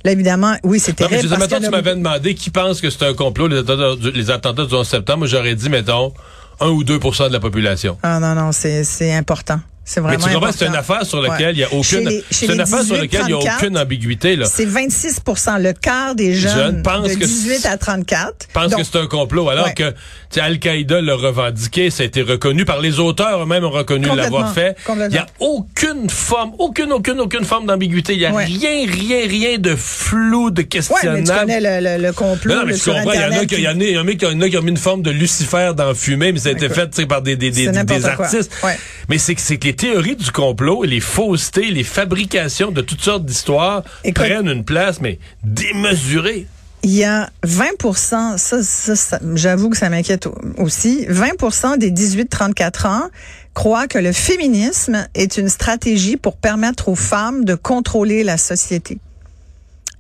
Là, 0.04 0.12
évidemment, 0.12 0.56
oui, 0.64 0.78
Non, 0.78 0.84
mais 0.88 1.08
terrible. 1.08 1.22
je 1.22 1.28
sais, 1.28 1.38
parce 1.38 1.52
y 1.52 1.64
tu 1.64 1.70
m'avais 1.70 1.94
demandé 1.94 2.34
qui 2.34 2.50
pense 2.50 2.81
que 2.81 2.90
c'est 2.90 3.04
un 3.04 3.14
complot, 3.14 3.48
les 3.48 3.58
attentats, 3.58 3.96
du- 3.96 4.10
les 4.10 4.31
attentats 4.31 4.64
du 4.64 4.75
11 4.75 4.87
septembre. 4.88 5.26
J'aurais 5.26 5.54
dit, 5.54 5.69
mettons, 5.69 6.12
1 6.60 6.69
ou 6.69 6.84
2% 6.84 7.28
de 7.28 7.32
la 7.32 7.40
population. 7.40 7.98
Ah 8.02 8.19
non, 8.20 8.34
non, 8.34 8.50
c'est 8.52 9.12
important. 9.14 9.60
C'est 9.88 10.00
Mais 10.00 10.09
vraiment 10.17 10.27
tu 10.27 10.35
comprends, 10.35 10.50
c'est 10.53 10.67
une 10.67 10.75
affaire 10.75 11.06
sur 11.06 11.21
Ouais. 11.21 11.29
laquelle 11.29 11.55
il 11.56 11.61
y 11.61 11.65
a 11.65 11.69
Chez 11.69 11.77
aucune, 11.99 12.11
c'est 12.29 12.47
une 12.47 12.61
affaire 12.61 12.83
sur 12.83 12.97
laquelle 12.97 13.21
il 13.29 13.31
y 13.31 13.33
a 13.33 13.37
18-34, 13.38 13.56
aucune 13.62 13.79
ambiguïté, 13.79 14.35
là. 14.35 14.47
C'est 14.47 14.67
26% 14.67 15.59
Le 15.61 15.73
quart 15.75 16.17
des 16.17 16.35
jeunes, 16.35 16.83
de 16.83 17.15
que 17.15 17.25
18 17.25 17.59
c'est- 17.61 17.69
à 17.69 17.77
34. 17.79 18.49
pense 18.53 18.71
Donc, 18.73 18.81
que 18.81 18.85
c'est 18.85 18.99
un 18.99 19.06
complot, 19.06 19.49
alors 19.49 19.67
Ouais. 19.67 19.75
que 19.75 19.94
Al-Qaïda 20.41 21.00
l'a 21.00 21.15
revendiqué, 21.15 21.91
ça 21.91 22.03
a 22.03 22.06
été 22.06 22.21
reconnu 22.23 22.65
par 22.65 22.81
les 22.81 22.99
auteurs 22.99 23.43
eux-mêmes 23.44 23.65
ont 23.65 23.71
reconnu 23.71 24.09
l'avoir 24.15 24.53
fait. 24.53 24.77
Il 24.88 25.09
n'y 25.12 25.19
a 25.19 25.27
aucune 25.38 26.11
forme, 26.11 26.53
aucune, 26.59 26.93
aucune, 26.93 27.21
aucune 27.21 27.44
forme 27.44 27.67
d'ambiguïté. 27.67 28.15
Il 28.15 28.19
n'y 28.19 28.27
a 28.27 28.32
Ouais. 28.32 28.44
rien, 28.44 28.87
rien, 28.91 29.29
rien 29.29 29.59
de 29.59 29.77
flou, 29.77 30.50
de 30.50 30.62
ouais, 30.62 30.67
questionnable. 30.67 31.19
mais 31.21 31.25
tu 31.25 31.32
connais 31.32 31.61
le, 31.81 31.97
le, 31.99 32.03
le 32.09 32.12
complot 32.12 32.53
Non, 32.55 32.61
non, 32.61 32.67
mais 32.67 32.73
le 32.73 32.79
tu 32.79 32.91
comprends, 32.91 33.12
il 33.12 33.21
y 33.21 33.25
en 33.25 33.31
a 33.41 33.47
qui, 33.47 33.55
il 33.55 33.61
y 33.61 33.69
en 33.69 33.81
a, 33.81 33.85
il 33.85 33.91
y 33.93 33.99
en 33.99 34.06
a 34.06 34.11
qui, 34.12 34.27
il 34.27 34.32
y 34.32 34.35
en 34.35 34.41
a 34.41 34.49
qui 34.49 34.56
ont 34.59 34.62
mis 34.62 34.71
une 34.73 34.77
forme 34.77 35.03
de 35.03 35.11
Lucifer 35.12 35.71
dans 35.77 35.94
Fumée, 35.94 36.32
mais 36.32 36.41
ça 36.41 36.49
a 36.49 36.53
été 36.53 36.69
fait 36.69 37.06
par 37.06 37.23
des, 37.23 37.37
des, 37.37 37.50
des, 37.53 37.69
des 37.69 38.06
artistes. 38.06 38.50
Ouais. 38.65 38.77
Mais 39.09 39.19
c'est 39.19 39.35
que, 39.37 39.41
c'est 39.41 39.56
que 39.59 39.67
les 39.69 39.75
théories 39.76 40.17
du 40.17 40.31
complot, 40.32 40.84
et 40.84 40.88
les 40.88 41.00
faussetés, 41.00 41.70
les 41.70 41.84
fabrications 41.84 42.70
de 42.73 42.81
toutes 42.81 43.02
sortes 43.02 43.25
d'histoires 43.25 43.82
prennent 44.14 44.49
une 44.49 44.64
place, 44.64 45.00
mais 45.00 45.19
démesurée. 45.44 46.46
Il 46.82 46.93
y 46.93 47.05
a 47.05 47.31
20 47.43 47.96
ça, 47.96 48.37
ça, 48.38 48.62
ça- 48.96 49.20
j'avoue 49.34 49.70
que 49.70 49.76
ça 49.76 49.88
m'inquiète 49.90 50.26
au- 50.26 50.34
aussi, 50.58 51.05
20 51.08 51.76
des 51.78 51.90
18-34 51.90 52.87
ans 52.87 53.08
croient 53.55 53.88
que 53.88 53.99
le 53.99 54.12
féminisme 54.12 55.08
est 55.14 55.37
une 55.38 55.49
stratégie 55.49 56.17
pour 56.17 56.37
permettre 56.37 56.88
aux 56.88 56.94
femmes 56.94 57.44
de 57.44 57.55
contrôler 57.55 58.22
la 58.22 58.37
société. 58.37 58.99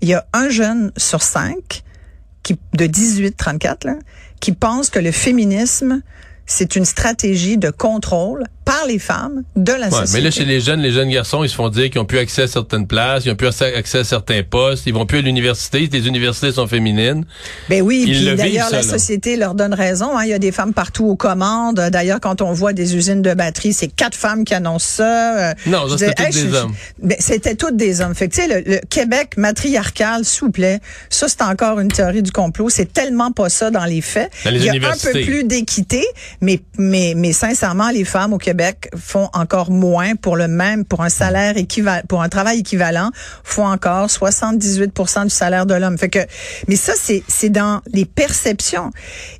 Il 0.02 0.08
y 0.08 0.14
a 0.14 0.26
un 0.32 0.48
jeune 0.50 0.92
sur 0.96 1.22
cinq 1.22 1.82
qui, 2.42 2.56
de 2.74 2.86
18-34 2.86 3.84
là, 3.84 3.94
qui 4.40 4.52
pense 4.52 4.90
que 4.90 4.98
le 5.00 5.10
féminisme, 5.10 6.02
c'est 6.46 6.76
une 6.76 6.84
stratégie 6.84 7.58
de 7.58 7.70
contrôle 7.70 8.44
par 8.64 8.84
les 8.88 8.98
femmes 8.98 9.42
de 9.54 9.70
la 9.72 9.86
Ouais, 9.86 9.90
société. 9.92 10.12
mais 10.14 10.20
là, 10.22 10.30
chez 10.32 10.44
les 10.44 10.60
jeunes, 10.60 10.80
les 10.80 10.90
jeunes 10.90 11.08
garçons, 11.08 11.44
ils 11.44 11.48
se 11.48 11.54
font 11.54 11.68
dire 11.68 11.88
qu'ils 11.88 12.00
ont 12.00 12.04
plus 12.04 12.18
accès 12.18 12.42
à 12.42 12.46
certaines 12.48 12.88
places, 12.88 13.24
ils 13.24 13.30
ont 13.30 13.36
plus 13.36 13.46
accès 13.62 13.98
à 13.98 14.04
certains 14.04 14.42
postes, 14.42 14.84
ils 14.86 14.94
vont 14.94 15.06
plus 15.06 15.18
à 15.18 15.22
l'université, 15.22 15.88
les 15.92 16.08
universités 16.08 16.50
sont 16.50 16.66
féminines. 16.66 17.24
Ben 17.68 17.80
oui, 17.82 18.04
Ils 18.08 18.26
puis 18.26 18.36
d'ailleurs, 18.36 18.70
la 18.72 18.82
société 18.82 19.36
leur 19.36 19.54
donne 19.54 19.72
raison. 19.72 20.16
hein. 20.18 20.24
Il 20.24 20.30
y 20.30 20.32
a 20.32 20.40
des 20.40 20.50
femmes 20.50 20.72
partout 20.74 21.06
aux 21.06 21.14
commandes. 21.16 21.76
D'ailleurs, 21.92 22.18
quand 22.20 22.42
on 22.42 22.52
voit 22.52 22.72
des 22.72 22.96
usines 22.96 23.22
de 23.22 23.34
batterie, 23.34 23.72
c'est 23.72 23.86
quatre 23.86 24.16
femmes 24.16 24.44
qui 24.44 24.54
annoncent 24.54 24.96
ça. 24.96 25.50
Euh, 25.50 25.54
Non, 25.66 25.86
c'était 25.96 26.14
toutes 26.14 26.32
des 26.34 26.50
je- 26.50 26.54
hommes. 26.56 26.74
ben, 27.00 27.16
c'était 27.20 27.54
toutes 27.54 27.76
des 27.76 28.00
hommes. 28.00 28.14
Fait 28.16 28.28
que, 28.28 28.34
tu 28.34 28.42
sais, 28.42 28.48
le, 28.48 28.68
le 28.68 28.80
Québec 28.90 29.34
matriarcal, 29.36 30.24
s'il 30.24 30.40
vous 30.46 30.50
plaît, 30.50 30.80
ça, 31.08 31.28
c'est 31.28 31.42
encore 31.42 31.78
une 31.78 31.88
théorie 31.88 32.22
du 32.22 32.32
complot. 32.32 32.68
C'est 32.68 32.92
tellement 32.92 33.30
pas 33.30 33.48
ça 33.48 33.70
dans 33.70 33.84
les 33.84 34.00
faits. 34.00 34.30
Dans 34.44 34.50
les 34.50 34.58
Il 34.58 34.64
y 34.64 34.70
a 34.70 34.72
un 34.90 34.96
peu 34.96 35.12
plus 35.22 35.44
d'équité, 35.44 36.04
mais, 36.40 36.60
mais, 36.78 37.14
mais 37.16 37.32
sincèrement, 37.32 37.90
les 37.90 38.04
femmes 38.04 38.32
au 38.32 38.38
Québec 38.38 38.88
font 38.96 39.28
encore 39.32 39.70
moins 39.70 40.14
pour 40.16 40.36
le 40.36 40.48
même, 40.48 40.84
pour 40.84 41.02
un 41.02 41.08
salaire 41.08 41.56
équivalent, 41.56 42.02
pour 42.08 42.22
un 42.22 42.28
travail 42.28 42.60
équivalent, 42.60 43.10
font 43.44 43.66
encore 43.66 44.08
78% 44.08 45.24
du 45.24 45.30
salaire 45.30 45.66
de 45.66 45.74
l'homme. 45.74 45.98
Fait 45.98 46.08
que, 46.08 46.18
mais 46.68 46.76
ça, 46.76 46.92
c'est, 46.96 47.22
c'est 47.28 47.48
dans 47.50 47.80
les 47.92 48.04
perceptions. 48.04 48.90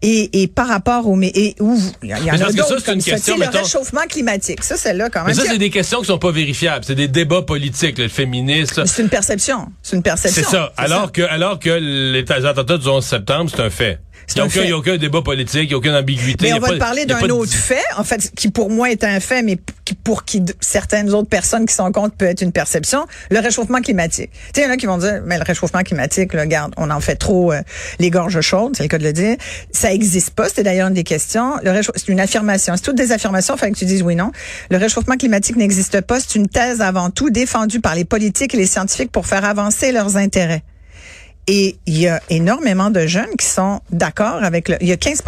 Et, 0.02 0.42
et 0.42 0.46
par 0.48 0.68
rapport 0.68 1.06
au, 1.08 1.16
mais, 1.16 1.30
et 1.34 1.54
où, 1.60 1.78
il 2.02 2.08
y 2.10 2.14
en 2.14 2.18
Mais 2.22 2.30
a 2.42 2.52
d'autres 2.52 2.66
c'est 2.68 2.74
une 2.76 2.82
comme 2.82 3.00
ça. 3.00 3.10
question, 3.12 3.34
sais, 3.34 3.40
le 3.40 3.46
mettons- 3.46 3.58
réchauffement 3.62 4.02
climatique. 4.08 4.62
Ça, 4.64 4.76
c'est 4.76 4.94
là 4.94 5.08
quand 5.10 5.20
Mais 5.24 5.34
même. 5.34 5.44
ça, 5.44 5.50
c'est 5.50 5.58
des 5.58 5.70
questions 5.70 6.00
qui 6.00 6.06
sont 6.06 6.18
pas 6.18 6.30
vérifiables. 6.32 6.84
C'est 6.84 6.94
des 6.94 7.08
débats 7.08 7.42
politiques, 7.42 7.98
le 7.98 8.08
féminisme. 8.08 8.84
C'est 8.86 9.02
une 9.02 9.08
perception. 9.08 9.68
C'est 9.82 9.96
une 9.96 10.02
perception. 10.02 10.42
C'est 10.44 10.48
ça. 10.50 10.72
Alors 10.76 11.12
que, 11.12 11.22
alors 11.22 11.58
que 11.58 11.70
les 11.70 12.24
attentats 12.46 12.78
du 12.78 12.88
11 12.88 13.04
septembre, 13.04 13.50
c'est 13.54 13.62
un 13.62 13.70
fait. 13.70 13.98
Il 14.28 14.34
n'y 14.34 14.40
a, 14.40 14.44
un 14.44 14.46
aucun- 14.46 14.54
fait. 14.60 14.64
il 14.66 14.70
y 14.70 14.72
a 14.72 14.76
aucun 14.76 14.96
débat 14.96 15.22
politique, 15.22 15.62
il 15.62 15.68
n'y 15.68 15.74
a 15.74 15.76
aucune 15.76 15.94
ambiguïté. 15.94 16.46
Mais 16.46 16.52
on 16.54 16.58
va 16.58 16.68
pas- 16.68 16.74
te 16.74 16.78
parler 16.78 17.06
d'un 17.06 17.20
de- 17.20 17.32
autre 17.32 17.52
fait, 17.52 17.84
en 17.96 18.04
fait, 18.04 18.30
qui 18.34 18.50
pour 18.50 18.70
moi 18.70 18.90
est 18.90 19.04
un 19.04 19.20
fait, 19.20 19.42
mais 19.42 19.58
qui, 19.84 19.94
pour 19.94 20.24
qui 20.24 20.42
certaines 20.60 21.10
autres 21.14 21.28
personnes 21.28 21.64
qui 21.66 21.74
sont 21.74 21.90
contre 21.92 22.16
peut 22.16 22.24
être 22.26 22.40
une 22.42 22.50
perception, 22.52 23.06
le 23.30 23.38
réchauffement 23.38 23.80
climatique. 23.80 24.30
Tu 24.52 24.60
sais, 24.60 24.62
il 24.62 24.64
y 24.64 24.66
en 24.70 24.72
a 24.72 24.76
qui 24.76 24.86
vont 24.86 24.98
dire, 24.98 25.22
mais 25.24 25.38
le 25.38 25.44
réchauffement 25.44 25.82
climatique, 25.82 26.32
là, 26.34 26.40
regarde, 26.42 26.72
on 26.76 26.90
en 26.90 27.00
fait 27.00 27.14
trop 27.16 27.52
euh, 27.52 27.60
les 28.00 28.10
gorges 28.10 28.40
chaudes, 28.40 28.74
c'est 28.76 28.82
le 28.82 28.88
cas 28.88 28.98
de 28.98 29.04
le 29.04 29.12
dire. 29.12 29.36
Ça 29.70 29.92
existe 29.92 30.30
pas, 30.30 30.48
c'était 30.48 30.64
d'ailleurs 30.64 30.88
une 30.88 30.94
des 30.94 31.04
questions. 31.04 31.54
Le 31.62 31.80
c'est 31.94 32.08
une 32.08 32.20
affirmation. 32.20 32.74
C'est 32.76 32.82
toutes 32.82 32.96
des 32.96 33.12
affirmations, 33.12 33.54
il 33.54 33.58
fallait 33.58 33.72
que 33.72 33.78
tu 33.78 33.84
dises 33.84 34.02
oui, 34.02 34.16
non. 34.16 34.32
Le 34.70 34.76
réchauffement 34.78 35.16
climatique 35.16 35.56
n'existe 35.56 36.00
pas, 36.00 36.18
c'est 36.20 36.34
une 36.34 36.48
thèse 36.48 36.80
avant 36.80 37.10
tout 37.10 37.30
défendue 37.30 37.80
par 37.80 37.94
les 37.94 38.04
politiques 38.04 38.54
et 38.54 38.56
les 38.56 38.66
scientifiques 38.66 39.12
pour 39.12 39.26
faire 39.26 39.44
avancer 39.44 39.92
leurs 39.92 40.16
intérêts. 40.16 40.62
Et 41.46 41.76
il 41.86 41.98
y 41.98 42.08
a 42.08 42.20
énormément 42.28 42.90
de 42.90 43.06
jeunes 43.06 43.36
qui 43.38 43.46
sont 43.46 43.80
d'accord 43.90 44.42
avec 44.42 44.68
le. 44.68 44.76
Il 44.80 44.88
y 44.88 44.92
a 44.92 44.96
15 44.96 45.22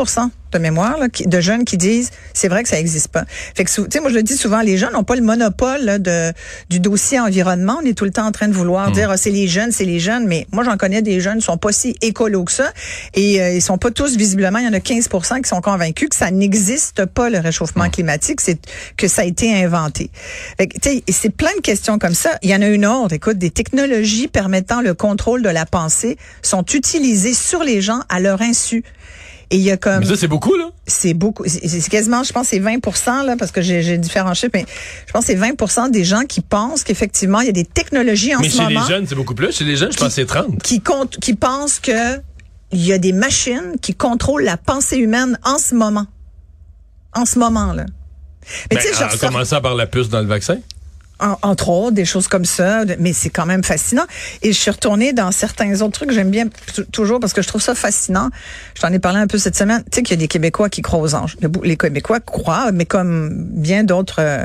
de 0.52 0.59
mémoire 0.59 0.99
là, 0.99 1.09
qui- 1.09 1.26
de 1.26 1.40
jeunes 1.40 1.64
qui 1.64 1.76
disent 1.76 2.11
c'est 2.35 2.49
vrai 2.49 2.62
que 2.62 2.69
ça 2.69 2.76
n'existe 2.76 3.09
pas. 3.09 3.25
Fait 3.55 3.64
que 3.64 3.71
tu 3.71 3.83
sais 3.90 4.00
moi 4.00 4.11
je 4.11 4.14
le 4.17 4.23
dis 4.23 4.37
souvent 4.37 4.61
les 4.61 4.76
jeunes 4.76 4.93
n'ont 4.93 5.05
pas 5.05 5.17
le 5.17 5.23
monopole 5.23 5.83
là, 5.83 5.99
de 5.99 6.33
du 6.71 6.81
dossier 6.81 7.21
environnement. 7.21 7.78
On 7.83 7.87
est 7.87 7.95
tout 7.97 8.05
le 8.05 8.11
temps 8.11 8.26
en 8.26 8.33
train 8.33 8.49
de 8.49 8.55
vouloir 8.55 8.90
dire 8.93 9.11
Ah, 9.11 9.17
c'est 9.17 9.31
les 9.31 9.49
jeunes, 9.49 9.73
c'est 9.73 9.85
les 9.85 9.99
jeunes, 10.00 10.26
mais 10.26 10.47
moi 10.52 10.64
j'en 10.64 10.76
connais 10.76 11.02
des 11.02 11.21
jeunes 11.21 11.38
qui 11.38 11.45
sont 11.45 11.57
pas 11.59 11.73
si 11.73 11.97
écolos 12.02 12.45
que 12.45 12.52
ça 12.52 12.73
et 13.14 13.40
euh, 13.40 13.52
ils 13.55 13.62
sont 13.62 13.78
pas 13.78 13.90
tous 13.90 14.17
visiblement. 14.17 14.59
Il 14.59 14.64
y 14.64 14.69
en 14.69 14.73
a 14.73 14.81
15 14.81 15.09
qui 15.43 15.49
sont 15.49 15.61
convaincus 15.61 16.09
que 16.09 16.17
ça 16.17 16.31
n'existe 16.31 17.05
pas 17.07 17.31
le 17.31 17.38
réchauffement 17.38 17.88
climatique, 17.90 18.40
c'est 18.40 18.59
que 18.97 19.09
ça 19.09 19.23
a 19.23 19.25
été 19.25 19.55
inventé. 19.64 20.11
Fait 20.57 20.67
que, 20.67 20.78
tu 20.78 20.88
sais, 20.90 21.02
c'est 21.09 21.31
plein 21.31 21.55
de 21.57 21.61
questions 21.61 21.99
comme 21.99 22.14
ça. 22.14 22.38
Il 22.43 22.50
y 22.50 22.55
en 22.55 22.62
a 22.62 22.67
une 22.69 22.87
autre. 22.87 23.12
Écoute, 23.14 23.38
des 23.38 23.50
technologies 23.50 24.28
permettant 24.28 24.81
le 24.81 24.95
contrôle 24.95 25.43
de 25.43 25.49
la 25.49 25.67
pensée 25.67 26.17
sont 26.43 26.64
utilisées 26.75 27.35
sur 27.35 27.62
les 27.64 27.81
gens 27.81 28.00
à 28.09 28.21
leur 28.21 28.43
insu. 28.43 28.85
Et 29.50 29.57
il 29.57 29.62
y 29.62 29.71
a 29.71 29.76
comme 29.78 30.00
Mais 30.00 30.07
ça, 30.07 30.17
c'est 30.17 30.28
beaucoup, 30.28 30.55
là. 30.57 30.71
c'est 30.87 31.14
beaucoup, 31.14 31.45
c'est 31.47 31.88
quasiment, 31.88 32.23
je 32.23 32.33
pense, 32.33 32.49
c'est 32.49 32.61
20% 32.61 33.25
là, 33.25 33.37
parce 33.38 33.50
que 33.50 33.62
j'ai 33.62 33.97
différents 33.97 34.35
chiffres, 34.35 34.52
mais 34.52 34.67
je 35.07 35.12
pense 35.12 35.25
que 35.25 35.33
c'est 35.33 35.38
20% 35.38 35.90
des 35.90 36.05
gens 36.05 36.25
qui 36.25 36.43
pensent 36.43 36.85
qu'effectivement, 36.85 37.40
il 37.40 37.47
y 37.47 37.50
a 37.50 37.52
des 37.52 37.64
technologies 37.64 38.35
en 38.35 38.40
Mais 38.40 38.50
ce 38.50 38.59
chez 38.59 38.62
moment 38.64 38.81
les 38.83 38.87
jeunes, 38.87 39.07
c'est 39.07 39.14
beaucoup 39.14 39.35
plus. 39.35 39.52
Chez 39.52 39.64
les 39.64 39.76
jeunes, 39.76 39.93
je 39.93 39.97
pense 39.97 40.09
que 40.09 40.14
c'est 40.14 40.26
30. 40.26 40.62
qui 40.62 40.81
comptent, 40.83 41.19
qui 41.19 41.35
pensent 41.35 41.78
que 41.81 42.19
il 42.71 42.85
y 42.85 42.93
a 42.93 42.99
des 42.99 43.12
machines 43.12 43.76
qui 43.81 43.95
contrôlent 43.95 44.45
la 44.45 44.59
pensée 44.59 44.99
humaine 44.99 45.38
en 45.45 45.57
ce 45.57 45.75
moment. 45.75 46.07
En 47.14 47.25
ce 47.25 47.38
moment, 47.38 47.73
là. 47.73 47.87
Mais 48.71 48.76
Ben, 48.76 48.83
tu 48.83 48.88
sais, 48.88 48.95
je 48.95 49.17
en 49.17 49.19
commençant 49.19 49.61
par 49.61 49.75
la 49.75 49.87
puce 49.87 50.09
dans 50.11 50.21
le 50.21 50.26
vaccin. 50.26 50.59
En- 51.20 51.37
entre 51.42 51.68
autres, 51.68 51.92
des 51.92 52.04
choses 52.04 52.28
comme 52.28 52.44
ça, 52.44 52.84
mais 52.98 53.12
c'est 53.12 53.30
quand 53.30 53.46
même 53.46 53.64
fascinant. 53.64 54.04
Et 54.42 54.52
je 54.52 54.58
suis 54.58 54.70
retournée 54.70 55.12
dans 55.12 55.30
certains 55.32 55.80
autres 55.80 55.92
trucs 55.92 56.10
j'aime 56.12 56.30
bien 56.30 56.46
toujours 56.92 57.20
parce 57.20 57.32
que 57.32 57.42
je 57.42 57.48
trouve 57.48 57.62
ça 57.62 57.75
fascinant. 57.75 58.30
Je 58.75 58.80
t'en 58.82 58.92
ai 58.92 58.98
parlé 58.98 59.18
un 59.18 59.26
peu 59.26 59.38
cette 59.38 59.56
semaine. 59.56 59.82
Tu 59.90 59.96
sais 59.96 60.02
qu'il 60.02 60.16
y 60.16 60.18
a 60.18 60.20
des 60.20 60.28
Québécois 60.28 60.68
qui 60.68 60.82
croient 60.82 61.00
aux 61.00 61.14
anges. 61.14 61.37
Les 61.64 61.76
Québécois 61.76 62.20
croient, 62.20 62.72
mais 62.72 62.84
comme 62.84 63.30
bien 63.34 63.84
d'autres 63.84 64.20
euh, 64.20 64.44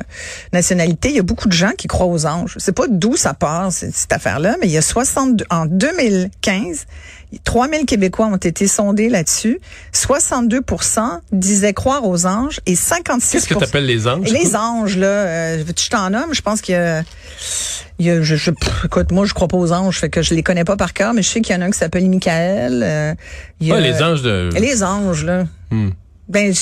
nationalités, 0.52 1.10
il 1.10 1.16
y 1.16 1.20
a 1.20 1.24
beaucoup 1.24 1.48
de 1.48 1.54
gens 1.54 1.72
qui 1.78 1.88
croient 1.88 2.08
aux 2.08 2.26
anges. 2.26 2.56
C'est 2.60 2.72
pas 2.76 2.86
d'où 2.90 3.16
ça 3.16 3.34
part, 3.34 3.72
cette 3.72 4.12
affaire-là, 4.12 4.56
mais 4.62 4.68
il 4.68 4.72
y 4.74 4.78
a 4.78 4.82
62, 4.82 5.46
en 5.50 5.66
2015, 5.66 6.86
3000 7.44 7.86
Québécois 7.86 8.28
ont 8.28 8.38
été 8.38 8.68
sondés 8.68 9.10
là-dessus. 9.10 9.60
62% 9.94 11.20
disaient 11.32 11.74
croire 11.74 12.08
aux 12.08 12.26
anges 12.26 12.60
et 12.66 12.76
56% 12.76 13.32
Qu'est-ce 13.32 13.48
que 13.48 13.54
tu 13.56 13.64
appelles 13.64 13.86
les 13.86 14.08
anges? 14.08 14.30
les 14.32 14.56
anges, 14.56 14.98
là, 14.98 15.08
euh, 15.08 15.64
je 15.78 15.90
t'en 15.90 16.10
nomme? 16.10 16.34
Je 16.34 16.42
pense 16.42 16.62
qu'il 16.62 16.74
y 16.76 16.78
a, 16.78 17.04
il 18.00 18.06
y 18.06 18.10
a 18.10 18.22
je, 18.22 18.36
je- 18.36 18.52
pff, 18.52 18.86
écoute, 18.86 19.12
moi, 19.12 19.26
je 19.26 19.34
crois 19.34 19.48
pas 19.48 19.58
aux 19.58 19.72
anges, 19.72 20.00
fait 20.00 20.10
que 20.10 20.22
je 20.22 20.34
les 20.34 20.44
connais 20.44 20.64
pas 20.64 20.76
par 20.78 20.94
cœur, 20.94 21.14
mais 21.14 21.22
je 21.24 21.30
sais 21.30 21.42
qu'il 21.42 21.56
y 21.56 21.58
en 21.58 21.62
a 21.62 21.66
un 21.66 21.72
qui 21.72 21.78
s'appelle 21.80 22.08
Michael. 22.10 22.82
euh, 22.84 23.14
il 23.60 23.68
y 23.68 23.72
a- 23.72 23.76
Ouais, 23.76 23.82
les 23.82 24.02
anges 24.04 24.22
de. 24.22 24.50
Les 24.56 24.84
anges, 24.84 25.24
là. 25.26 25.46
Hmm. 25.72 25.90
Ben, 26.28 26.54
je 26.54 26.62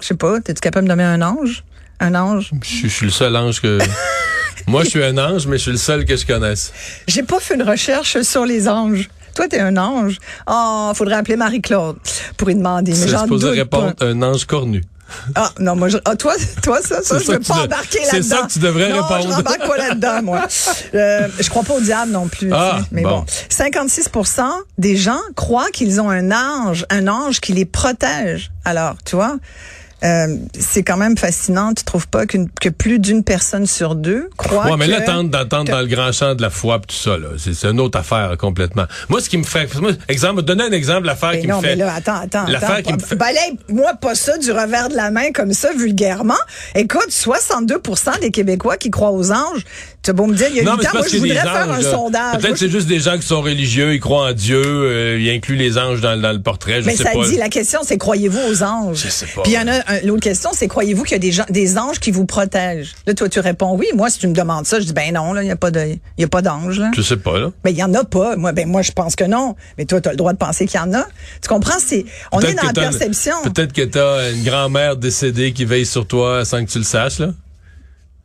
je 0.00 0.08
sais 0.08 0.14
pas, 0.14 0.40
t'es-tu 0.40 0.60
capable 0.60 0.86
de 0.86 0.90
nommer 0.90 1.04
un 1.04 1.22
ange? 1.22 1.64
Un 2.00 2.14
ange? 2.14 2.50
Je, 2.62 2.68
suis- 2.68 2.88
je 2.88 2.94
suis 2.94 3.06
le 3.06 3.12
seul 3.12 3.34
ange 3.36 3.60
que. 3.62 3.78
Moi, 4.66 4.84
je 4.84 4.90
suis 4.90 5.04
un 5.04 5.16
ange, 5.18 5.46
mais 5.46 5.56
je 5.58 5.62
suis 5.62 5.70
le 5.72 5.76
seul 5.76 6.04
que 6.04 6.16
je 6.16 6.24
connaisse. 6.26 6.72
J'ai 7.08 7.22
pas 7.22 7.38
fait 7.40 7.54
une 7.54 7.62
recherche 7.62 8.20
sur 8.22 8.46
les 8.46 8.68
anges. 8.68 9.08
Toi, 9.34 9.48
t'es 9.48 9.60
un 9.60 9.76
ange. 9.76 10.18
Oh, 10.48 10.92
faudrait 10.94 11.16
appeler 11.16 11.36
Marie-Claude 11.36 11.96
pour 12.36 12.50
y 12.50 12.54
demander. 12.54 12.94
C'est 12.94 13.08
supposé 13.16 13.50
répondre 13.50 13.94
pas. 13.94 14.06
un 14.06 14.22
ange 14.22 14.44
cornu. 14.46 14.82
Ah, 15.34 15.50
non, 15.60 15.76
moi, 15.76 15.88
je, 15.88 15.98
ah, 16.04 16.16
toi, 16.16 16.34
toi, 16.62 16.80
ça, 16.80 17.02
ça, 17.02 17.18
C'est 17.18 17.26
je 17.26 17.32
veux 17.32 17.40
pas 17.40 17.64
embarquer 17.64 17.98
c'est 18.04 18.16
là-dedans. 18.16 18.36
ça 18.36 18.46
que 18.46 18.52
tu 18.52 18.58
devrais 18.58 18.88
non, 18.88 19.02
répondre. 19.02 19.22
je 19.30 19.34
rembarque 19.36 19.66
pas 19.66 19.76
là-dedans, 19.76 20.22
moi. 20.22 20.46
Euh, 20.94 21.28
je 21.40 21.48
crois 21.50 21.62
pas 21.64 21.74
au 21.74 21.80
diable 21.80 22.12
non 22.12 22.28
plus. 22.28 22.50
Ah, 22.52 22.78
mais 22.92 23.02
bon. 23.02 23.20
bon. 23.20 23.24
56% 23.50 24.42
des 24.78 24.96
gens 24.96 25.18
croient 25.34 25.70
qu'ils 25.72 26.00
ont 26.00 26.08
un 26.08 26.30
ange, 26.30 26.86
un 26.88 27.08
ange 27.08 27.40
qui 27.40 27.52
les 27.52 27.64
protège. 27.64 28.52
Alors, 28.64 28.94
tu 29.04 29.16
vois, 29.16 29.36
euh, 30.04 30.36
c'est 30.58 30.82
quand 30.82 30.96
même 30.96 31.16
fascinant. 31.16 31.72
Tu 31.74 31.84
trouves 31.84 32.08
pas 32.08 32.26
qu'une, 32.26 32.48
que 32.50 32.68
plus 32.68 32.98
d'une 32.98 33.24
personne 33.24 33.66
sur 33.66 33.94
deux 33.94 34.28
croit 34.36 34.66
Ouais, 34.66 34.76
mais 34.76 34.86
que... 34.86 34.90
là, 34.90 35.00
tente 35.00 35.30
d'entendre 35.30 35.70
dans 35.70 35.80
le 35.80 35.86
grand 35.86 36.12
champ 36.12 36.34
de 36.34 36.42
la 36.42 36.50
foi 36.50 36.78
tout 36.80 36.94
ça, 36.94 37.16
là. 37.16 37.28
C'est, 37.38 37.64
une 37.64 37.80
autre 37.80 37.98
affaire, 37.98 38.36
complètement. 38.38 38.84
Moi, 39.08 39.20
ce 39.20 39.28
qui 39.28 39.38
me 39.38 39.44
fait, 39.44 39.72
moi, 39.80 39.92
exemple, 40.08 40.42
donner 40.42 40.64
un 40.64 40.72
exemple, 40.72 41.06
l'affaire 41.06 41.30
Mais 41.32 41.40
qui 41.40 41.46
non, 41.46 41.58
me 41.58 41.62
fait. 41.62 41.76
mais 41.76 41.84
là, 41.84 41.94
attends, 41.94 42.20
attends. 42.20 42.46
L'affaire 42.46 42.82
qui 42.82 42.92
me 42.92 42.98
fait- 42.98 43.16
Balaye, 43.16 43.58
moi, 43.68 43.94
pas 43.94 44.14
ça 44.14 44.36
du 44.38 44.50
revers 44.52 44.88
de 44.88 44.94
la 44.96 45.10
main 45.10 45.32
comme 45.32 45.52
ça, 45.52 45.72
vulgairement. 45.72 46.34
Écoute, 46.74 47.10
62% 47.10 48.20
des 48.20 48.30
Québécois 48.30 48.76
qui 48.76 48.90
croient 48.90 49.12
aux 49.12 49.32
anges. 49.32 49.64
Tu 50.04 50.10
as 50.10 50.12
beau 50.12 50.26
me 50.26 50.34
dire, 50.36 50.48
il 50.50 50.56
y 50.56 50.60
a 50.60 50.64
Non, 50.64 50.72
huit 50.72 50.76
mais 50.78 50.82
c'est 50.84 50.88
ans, 50.90 50.98
moi, 50.98 51.06
je 51.10 51.16
voudrais 51.16 51.34
faire 51.40 51.70
un 51.70 51.78
anges, 51.78 51.90
sondage. 51.90 52.38
Peut-être 52.38 52.54
je- 52.56 52.58
c'est 52.60 52.68
juste 52.70 52.86
des 52.86 53.00
gens 53.00 53.16
qui 53.16 53.26
sont 53.26 53.40
religieux, 53.40 53.94
ils 53.94 54.00
croient 54.00 54.28
en 54.28 54.32
Dieu, 54.34 54.60
euh, 54.62 55.18
ils 55.18 55.30
incluent 55.30 55.56
les 55.56 55.78
anges 55.78 56.02
dans, 56.02 56.20
dans 56.20 56.32
le 56.32 56.42
portrait, 56.42 56.82
je 56.82 56.86
Mais 56.86 56.94
sais 56.94 57.04
ça 57.04 57.12
pas. 57.12 57.26
dit, 57.26 57.36
la 57.38 57.48
question, 57.48 57.80
c'est 57.84 57.96
croyez-vous 57.96 58.38
aux 58.50 58.62
anges? 58.62 58.98
Je 59.02 59.08
sais 59.08 59.24
pas. 59.34 59.40
Puis 59.42 59.52
il 59.52 59.54
y 59.54 59.58
en 59.58 59.66
a, 59.66 59.76
un- 59.90 60.00
l'autre 60.04 60.20
question, 60.22 60.50
c'est 60.52 60.68
croyez-vous 60.68 61.04
qu'il 61.04 61.12
y 61.12 61.14
a 61.14 61.18
des, 61.18 61.32
gens, 61.32 61.46
des 61.48 61.78
anges 61.78 62.00
qui 62.00 62.10
vous 62.10 62.26
protègent? 62.26 62.94
Là, 63.06 63.14
toi, 63.14 63.28
tu 63.30 63.40
réponds 63.40 63.74
oui. 63.78 63.86
Moi, 63.94 64.10
si 64.10 64.18
tu 64.18 64.26
me 64.28 64.34
demandes 64.34 64.66
ça, 64.66 64.78
je 64.78 64.84
dis, 64.84 64.92
ben 64.92 65.10
non, 65.14 65.32
là, 65.32 65.42
il 65.42 65.46
n'y 65.46 65.50
a 65.52 65.56
pas 65.56 65.70
de, 65.70 65.80
il 65.86 66.20
y 66.20 66.24
a 66.24 66.28
pas 66.28 66.42
d'ange, 66.42 66.78
là. 66.78 66.90
Je 66.94 67.00
sais 67.00 67.16
pas, 67.16 67.38
là. 67.38 67.50
Mais 67.64 67.72
il 67.72 67.78
y 67.78 67.82
en 67.82 67.94
a 67.94 68.04
pas. 68.04 68.36
Moi, 68.36 68.52
ben 68.52 68.68
moi, 68.68 68.82
je 68.82 68.92
pense 68.92 69.16
que 69.16 69.24
non. 69.24 69.56
Mais 69.78 69.86
toi, 69.86 70.02
tu 70.02 70.08
as 70.08 70.12
le 70.12 70.18
droit 70.18 70.34
de 70.34 70.38
penser 70.38 70.66
qu'il 70.66 70.78
y 70.78 70.82
en 70.82 70.92
a. 70.92 71.06
Tu 71.40 71.48
comprends? 71.48 71.78
C'est, 71.78 72.04
on 72.30 72.40
est 72.40 72.52
dans 72.52 72.62
la 72.64 72.72
que 72.74 72.80
perception. 72.80 73.36
Peut-être 73.44 73.72
que 73.72 73.82
t'as 73.82 74.32
une 74.32 74.44
grand-mère 74.44 74.96
décédée 74.96 75.52
qui 75.54 75.64
veille 75.64 75.86
sur 75.86 76.06
toi 76.06 76.44
sans 76.44 76.62
que 76.62 76.70
tu 76.70 76.76
le 76.78 76.84
saches, 76.84 77.20
là. 77.20 77.28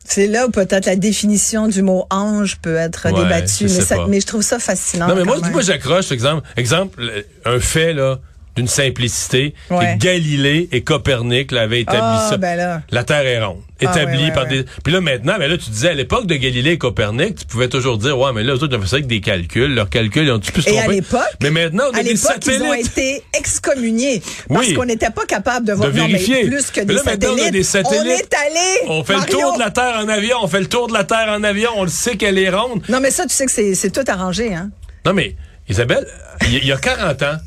C'est 0.06 0.28
là 0.28 0.48
où 0.48 0.50
peut-être 0.50 0.86
la 0.86 0.96
définition 0.96 1.68
du 1.68 1.82
mot 1.82 2.06
ange 2.10 2.58
peut 2.62 2.76
être 2.78 3.06
Ouais, 3.12 3.24
débattue. 3.24 3.64
Mais, 3.66 3.70
ça- 3.70 3.98
je 4.22 4.26
trouve 4.26 4.42
ça 4.42 4.58
fascinant. 4.60 5.08
Non, 5.08 5.16
mais 5.16 5.24
moi, 5.24 5.38
moi 5.52 5.62
j'accroche, 5.62 6.12
exemple, 6.12 6.48
exemple, 6.58 7.00
le- 7.02 7.26
un 7.46 7.60
fait, 7.60 7.94
là, 7.94 8.20
d'une 8.60 8.68
simplicité, 8.68 9.54
Ouais. 9.70 9.96
que 9.98 10.04
Galilée 10.04 10.68
et 10.74 10.82
Copernic 10.82 11.52
l'avaient 11.52 11.82
établi 11.82 12.00
Ah, 12.02 12.28
ça. 12.30 12.38
ben 12.38 12.56
là. 12.58 12.82
La 12.92 13.04
Terre 13.06 13.26
est 13.26 13.42
ronde. 13.42 13.60
Ah, 13.82 13.86
Établi 13.96 14.26
ouais, 14.26 14.32
par 14.34 14.46
des. 14.46 14.66
Puis 14.84 14.92
là, 14.92 15.00
maintenant, 15.00 15.36
ben 15.40 15.50
là, 15.50 15.58
tu 15.58 15.70
disais, 15.70 15.88
à 15.90 15.94
l'époque 15.94 16.28
de 16.28 16.36
Galilée 16.36 16.72
et 16.72 16.78
Copernic, 16.78 17.36
tu 17.38 17.46
pouvais 17.46 17.70
toujours 17.70 17.98
dire, 17.98 18.20
ouais, 18.20 18.32
mais 18.36 18.44
là, 18.44 18.52
eux 18.54 18.56
autres, 18.58 18.68
ils 18.74 18.76
ont 18.78 18.82
fait 18.82 18.88
ça 18.90 18.96
avec 18.98 19.08
des 19.08 19.22
calculs. 19.22 19.74
Leurs 19.74 19.90
calculs, 19.90 20.26
ils 20.26 20.32
ont-tu 20.32 20.52
pu 20.52 20.62
se 20.62 20.70
Et 20.70 20.78
à 20.80 20.88
l'époque, 20.88 21.22
Mais 21.42 21.50
maintenant, 21.50 21.86
on 21.90 21.96
a 21.96 22.00
à 22.00 22.04
des 22.04 22.14
l'époque, 22.14 22.32
ils 22.46 22.62
ont 22.62 22.72
satellites. 22.74 22.98
été 22.98 23.24
excommuniés 23.38 24.22
parce 24.50 24.68
Oui. 24.68 24.74
qu'on 24.74 24.84
n'était 24.86 25.12
pas 25.12 25.26
capable 25.26 25.66
de 25.66 25.72
voir 25.74 25.90
De 25.92 25.98
non, 25.98 26.04
mais 26.08 26.14
vérifier. 26.14 26.46
plus 26.48 26.72
que 26.72 26.82
Mais 26.82 26.86
des, 26.88 26.94
là, 26.96 27.04
satellites. 27.04 27.40
on 27.42 27.48
a 27.48 27.52
des 27.52 27.64
satellites. 27.64 28.02
On 28.02 28.06
est 28.06 28.34
allé. 28.34 28.90
On 28.90 29.04
fait 29.06 29.16
le 29.16 29.26
tour 29.26 29.54
de 29.54 29.60
la 29.60 29.72
Terre 29.72 29.96
en 30.04 30.10
avion, 30.10 30.38
on 30.44 30.48
fait 30.48 30.60
le 30.60 30.68
tour 30.68 30.88
de 30.88 30.94
la 30.94 31.06
Terre 31.06 31.28
en 31.30 31.44
avion, 31.46 31.70
on 31.78 31.84
le 31.84 31.90
sait 31.90 32.18
qu'elle 32.18 32.38
est 32.38 32.50
ronde. 32.50 32.82
Non, 32.90 33.00
mais 33.00 33.12
ça, 33.12 33.24
tu 33.26 33.34
sais 33.34 33.46
que 33.46 33.52
c'est, 33.76 33.90
tout 33.92 34.04
arrangé, 34.12 34.54
hein. 34.54 34.72
Non, 35.06 35.14
mais, 35.14 35.36
Isabelle, 35.70 36.06
il 36.48 36.56
y, 36.56 36.58
il 36.58 36.66
y 36.68 36.72
a 36.74 36.78
40 36.78 37.22
ans, 37.24 37.38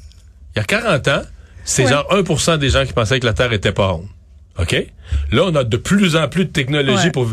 il 0.54 0.58
y 0.58 0.60
a 0.60 0.64
40 0.64 1.08
ans, 1.08 1.22
c'est 1.64 1.84
Ouais. 1.84 1.90
genre 1.90 2.06
1% 2.10 2.56
des 2.58 2.68
gens 2.70 2.84
qui 2.84 2.92
pensaient 2.92 3.20
que 3.20 3.26
la 3.26 3.32
Terre 3.32 3.52
était 3.52 3.72
pas 3.72 3.86
ronde. 3.88 4.06
OK? 4.58 4.74
Là, 5.30 5.44
on 5.46 5.54
a 5.54 5.64
de 5.64 5.76
plus 5.76 6.16
en 6.16 6.28
plus 6.28 6.44
de 6.44 6.50
technologie 6.50 7.06
Ouais. 7.06 7.10
pour... 7.10 7.28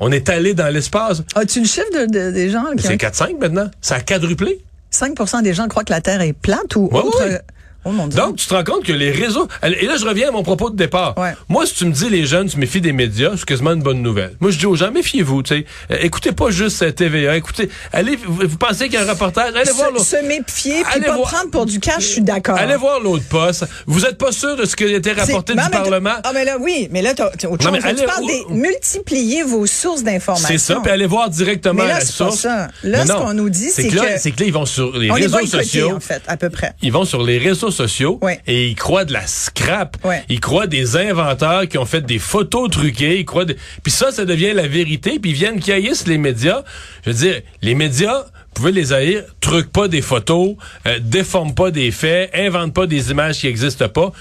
On 0.00 0.10
est 0.10 0.28
allé 0.28 0.54
dans 0.54 0.72
l'espace. 0.72 1.22
As-tu 1.34 1.60
le 1.60 1.66
chiffre 1.66 1.86
de, 1.92 2.06
de- 2.06 2.30
des 2.32 2.50
gens? 2.50 2.64
Qui 2.76 2.82
C'est 2.86 2.96
4-5 2.96 3.38
maintenant. 3.38 3.70
Ça 3.80 3.96
a 3.96 4.00
quadruplé. 4.00 4.60
5% 4.92 5.42
des 5.42 5.54
gens 5.54 5.68
croient 5.68 5.84
que 5.84 5.92
la 5.92 6.00
Terre 6.00 6.20
est 6.20 6.32
plate 6.32 6.74
ou 6.76 6.88
Ouais, 6.90 7.00
autre. 7.00 7.24
ouais. 7.26 7.40
Oh. 7.84 7.90
Donc, 8.08 8.36
tu 8.36 8.46
te 8.46 8.54
rends 8.54 8.64
compte 8.64 8.84
que 8.84 8.92
les 8.92 9.10
réseaux... 9.10 9.46
Et 9.62 9.86
là, 9.86 9.96
je 9.98 10.04
reviens 10.06 10.28
à 10.28 10.30
mon 10.30 10.42
propos 10.42 10.70
de 10.70 10.76
départ. 10.76 11.16
Ouais. 11.18 11.32
Moi, 11.48 11.66
si 11.66 11.74
tu 11.74 11.84
me 11.86 11.92
dis 11.92 12.08
les 12.08 12.24
jeunes 12.26 12.48
se 12.48 12.56
méfient 12.58 12.80
des 12.80 12.92
médias, 12.92 13.32
c'est 13.36 13.44
quasiment 13.44 13.72
une 13.72 13.82
bonne 13.82 14.02
nouvelle. 14.02 14.36
Moi, 14.40 14.50
je 14.50 14.58
dis 14.58 14.66
aux 14.66 14.76
gens, 14.76 14.90
méfiez-vous, 14.90 15.42
tu 15.42 15.54
sais. 15.56 15.64
Euh, 15.90 15.96
écoutez 16.00 16.32
pas 16.32 16.50
juste 16.50 16.82
euh, 16.82 16.90
TVA. 16.90 17.36
Écoutez, 17.36 17.68
allez, 17.92 18.16
vous, 18.16 18.40
vous 18.46 18.56
pensez 18.58 18.84
qu'il 18.84 18.94
y 18.94 18.96
a 18.96 19.02
un 19.02 19.10
reportage, 19.10 19.54
allez 19.54 19.70
voir 19.72 19.90
l'autre. 19.90 20.04
se 20.04 20.16
méfier 20.26 20.82
puis 20.82 20.92
Allez 20.94 21.06
pas 21.06 21.16
voir- 21.16 21.30
prendre 21.30 21.50
pour 21.50 21.66
du 21.66 21.78
cash, 21.80 22.02
je 22.02 22.08
suis 22.08 22.20
d'accord. 22.22 22.56
Allez 22.56 22.76
voir 22.76 23.00
l'autre 23.00 23.24
poste. 23.28 23.64
Vous 23.86 24.04
êtes 24.06 24.18
pas 24.18 24.32
sûr 24.32 24.56
de 24.56 24.64
ce 24.64 24.76
qui 24.76 24.84
a 24.84 24.96
été 24.96 25.12
rapporté 25.12 25.54
Non, 25.54 25.64
du 25.64 25.70
Parlement? 25.70 26.14
Ah, 26.24 26.30
mais 26.32 26.44
là, 26.44 26.56
oui, 26.60 26.88
mais 26.90 27.02
là, 27.02 27.12
t'as 27.14 27.30
t'as 27.30 27.48
autre 27.48 27.64
Non, 27.70 27.74
chose. 27.74 27.84
Là, 27.84 27.92
tu 27.94 27.98
allez- 28.00 28.06
parles 28.06 28.26
des 28.26 28.44
multiplier 28.54 29.42
vos 29.42 29.66
sources 29.66 30.02
d'informations. 30.02 30.48
C'est 30.48 30.58
ça, 30.58 30.80
puis 30.82 30.90
allez 30.90 31.06
voir 31.06 31.28
directement 31.30 31.82
Mais 31.82 31.88
là, 31.88 31.94
la 31.94 32.00
c'est 32.00 32.06
pas 32.18 32.30
source. 32.30 32.40
ça. 32.40 32.68
Là, 32.82 33.06
ce 33.06 33.12
qu'on 33.12 33.34
nous 33.34 33.50
dit, 33.50 33.70
c'est 33.70 33.88
que, 33.88 33.96
là, 33.96 34.18
c'est 34.18 34.30
que 34.30 34.40
là, 34.40 34.46
ils 34.46 34.52
vont 34.52 34.66
sur 34.66 34.96
les 34.96 35.10
réseaux 35.10 35.46
sociaux. 35.46 35.92
en 35.96 36.00
fait, 36.00 36.22
à 36.26 36.36
peu 36.36 36.50
près. 36.50 36.72
Ils 36.82 36.92
vont 36.92 37.04
sur 37.04 37.22
les 37.22 37.38
réseaux 37.38 37.70
sociaux 37.74 38.18
Ouais. 38.22 38.40
et 38.46 38.68
ils 38.68 38.74
croient 38.74 39.04
de 39.04 39.12
la 39.12 39.26
scrap. 39.26 39.96
Ouais. 40.04 40.22
Ils 40.30 40.40
croient 40.40 40.66
des 40.66 40.96
inventeurs 40.96 41.68
qui 41.68 41.76
ont 41.76 41.84
fait 41.84 42.00
des 42.00 42.18
photos 42.18 42.70
truquées. 42.70 43.18
Ils 43.20 43.24
croient. 43.26 43.44
des- 43.44 43.56
Puis 43.82 43.92
ça, 43.92 44.10
ça 44.10 44.24
devient 44.24 44.52
la 44.54 44.66
vérité. 44.66 45.18
Puis 45.18 45.32
ils 45.32 45.36
viennent 45.36 45.60
qui 45.60 45.72
haïssent 45.72 46.06
les 46.06 46.18
médias. 46.18 46.62
Je 47.04 47.10
veux 47.10 47.16
dire, 47.16 47.42
les 47.60 47.74
médias, 47.74 48.20
vous 48.22 48.54
pouvez 48.54 48.72
les 48.72 48.92
haïr, 48.92 49.22
truquent 49.40 49.72
pas 49.72 49.88
des 49.88 50.00
photos, 50.02 50.54
euh, 50.86 50.98
déforment 51.02 51.54
pas 51.54 51.70
des 51.70 51.90
faits, 51.90 52.30
inventent 52.34 52.72
pas 52.74 52.86
des 52.86 53.10
images 53.10 53.38
qui 53.40 53.46
n'existent 53.48 53.88
pas. 53.88 54.12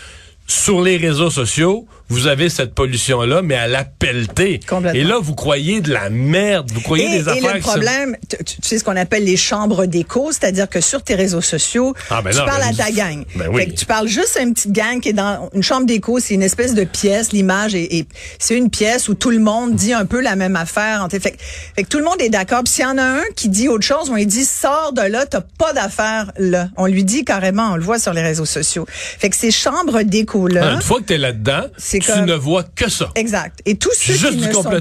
Sur 0.47 0.81
les 0.81 0.97
réseaux 0.97 1.29
sociaux, 1.29 1.87
vous 2.09 2.27
avez 2.27 2.49
cette 2.49 2.75
pollution-là, 2.75 3.41
mais 3.41 3.55
à 3.55 3.67
la 3.67 3.83
pelletée. 3.85 4.59
Et 4.93 5.03
là, 5.03 5.17
vous 5.21 5.33
croyez 5.35 5.81
de 5.81 5.91
la 5.91 6.09
merde. 6.09 6.69
Vous 6.71 6.81
croyez 6.81 7.05
Et, 7.05 7.09
des 7.23 7.27
et 7.27 7.31
affaires 7.31 7.53
le 7.55 7.59
qui 7.59 7.65
sont- 7.65 7.71
problème, 7.71 8.17
tu, 8.29 8.37
tu- 8.43 8.43
tu 8.61 8.67
sais 8.67 8.77
ce 8.77 8.83
qu'on 8.83 8.95
appelle 8.95 9.23
les 9.23 9.37
chambres 9.37 9.85
d'écho, 9.85 10.31
c'est-à-dire 10.31 10.69
que 10.69 10.81
sur 10.81 11.01
tes 11.01 11.15
réseaux 11.15 11.41
sociaux, 11.41 11.93
Ah, 12.09 12.21
ben 12.21 12.31
tu 12.31 12.37
non, 12.37 12.45
parles 12.45 12.61
ben, 12.61 12.69
à 12.79 12.85
ta 12.85 12.91
gang. 12.91 13.23
ben 13.35 13.47
oui. 13.51 13.61
Fait 13.63 13.67
que 13.71 13.75
tu 13.77 13.85
parles 13.85 14.07
juste 14.07 14.37
à 14.37 14.41
une 14.41 14.53
petite 14.53 14.71
gang 14.73 14.99
qui 14.99 15.09
est 15.09 15.13
dans 15.13 15.49
une 15.53 15.63
chambre 15.63 15.85
d'écho, 15.85 16.19
c'est 16.19 16.33
une 16.35 16.43
espèce 16.43 16.73
de 16.75 16.83
pièce, 16.83 17.31
l'image 17.31 17.73
est- 17.75 18.07
c'est 18.39 18.57
une 18.57 18.69
pièce 18.69 19.07
où 19.09 19.15
tout 19.15 19.29
le 19.31 19.39
monde 19.39 19.73
dit 19.75 19.93
un 19.93 20.05
peu 20.05 20.21
la 20.21 20.35
même 20.35 20.55
affaire. 20.55 21.07
Fait, 21.09 21.19
fait 21.19 21.31
que 21.83 21.87
tout 21.87 21.97
le 21.99 22.03
monde 22.05 22.19
est 22.21 22.29
d'accord. 22.29 22.63
Puis 22.63 22.73
s'il 22.73 22.83
y 22.83 22.87
en 22.87 22.97
a 22.97 23.03
un 23.03 23.21
qui 23.35 23.49
dit 23.49 23.67
autre 23.69 23.85
chose, 23.85 24.09
on 24.11 24.15
lui 24.15 24.25
dit 24.27 24.45
sors 24.45 24.93
de 24.93 25.01
là, 25.01 25.25
t'as 25.25 25.41
pas 25.57 25.73
d'affaires 25.73 26.31
là. 26.37 26.67
On 26.77 26.85
lui 26.85 27.03
dit 27.03 27.23
carrément, 27.25 27.71
on 27.71 27.75
le 27.75 27.83
voit 27.83 27.97
sur 27.99 28.13
les 28.13 28.21
réseaux 28.21 28.45
sociaux. 28.45 28.85
Fait 28.89 29.29
que 29.29 29.35
ces 29.35 29.51
chambres 29.51 30.01
d'écho 30.03 30.47
là. 30.47 30.61
Ah, 30.71 30.73
Une 30.75 30.81
fois 30.81 30.99
que 30.99 31.05
t'es 31.05 31.17
là-dedans, 31.17 31.63
C'est 31.93 31.99
tu 31.99 32.11
comme- 32.11 32.25
ne 32.25 32.33
vois 32.33 32.63
que 32.63 32.89
ça. 32.89 33.09
Exact. 33.15 33.59
Et 33.65 33.75
tous 33.75 33.91
ceux 33.93 34.13
Juste 34.13 34.29
qui 34.31 34.47
ne 34.47 34.51
sont 34.53 34.63
pas 34.63 34.79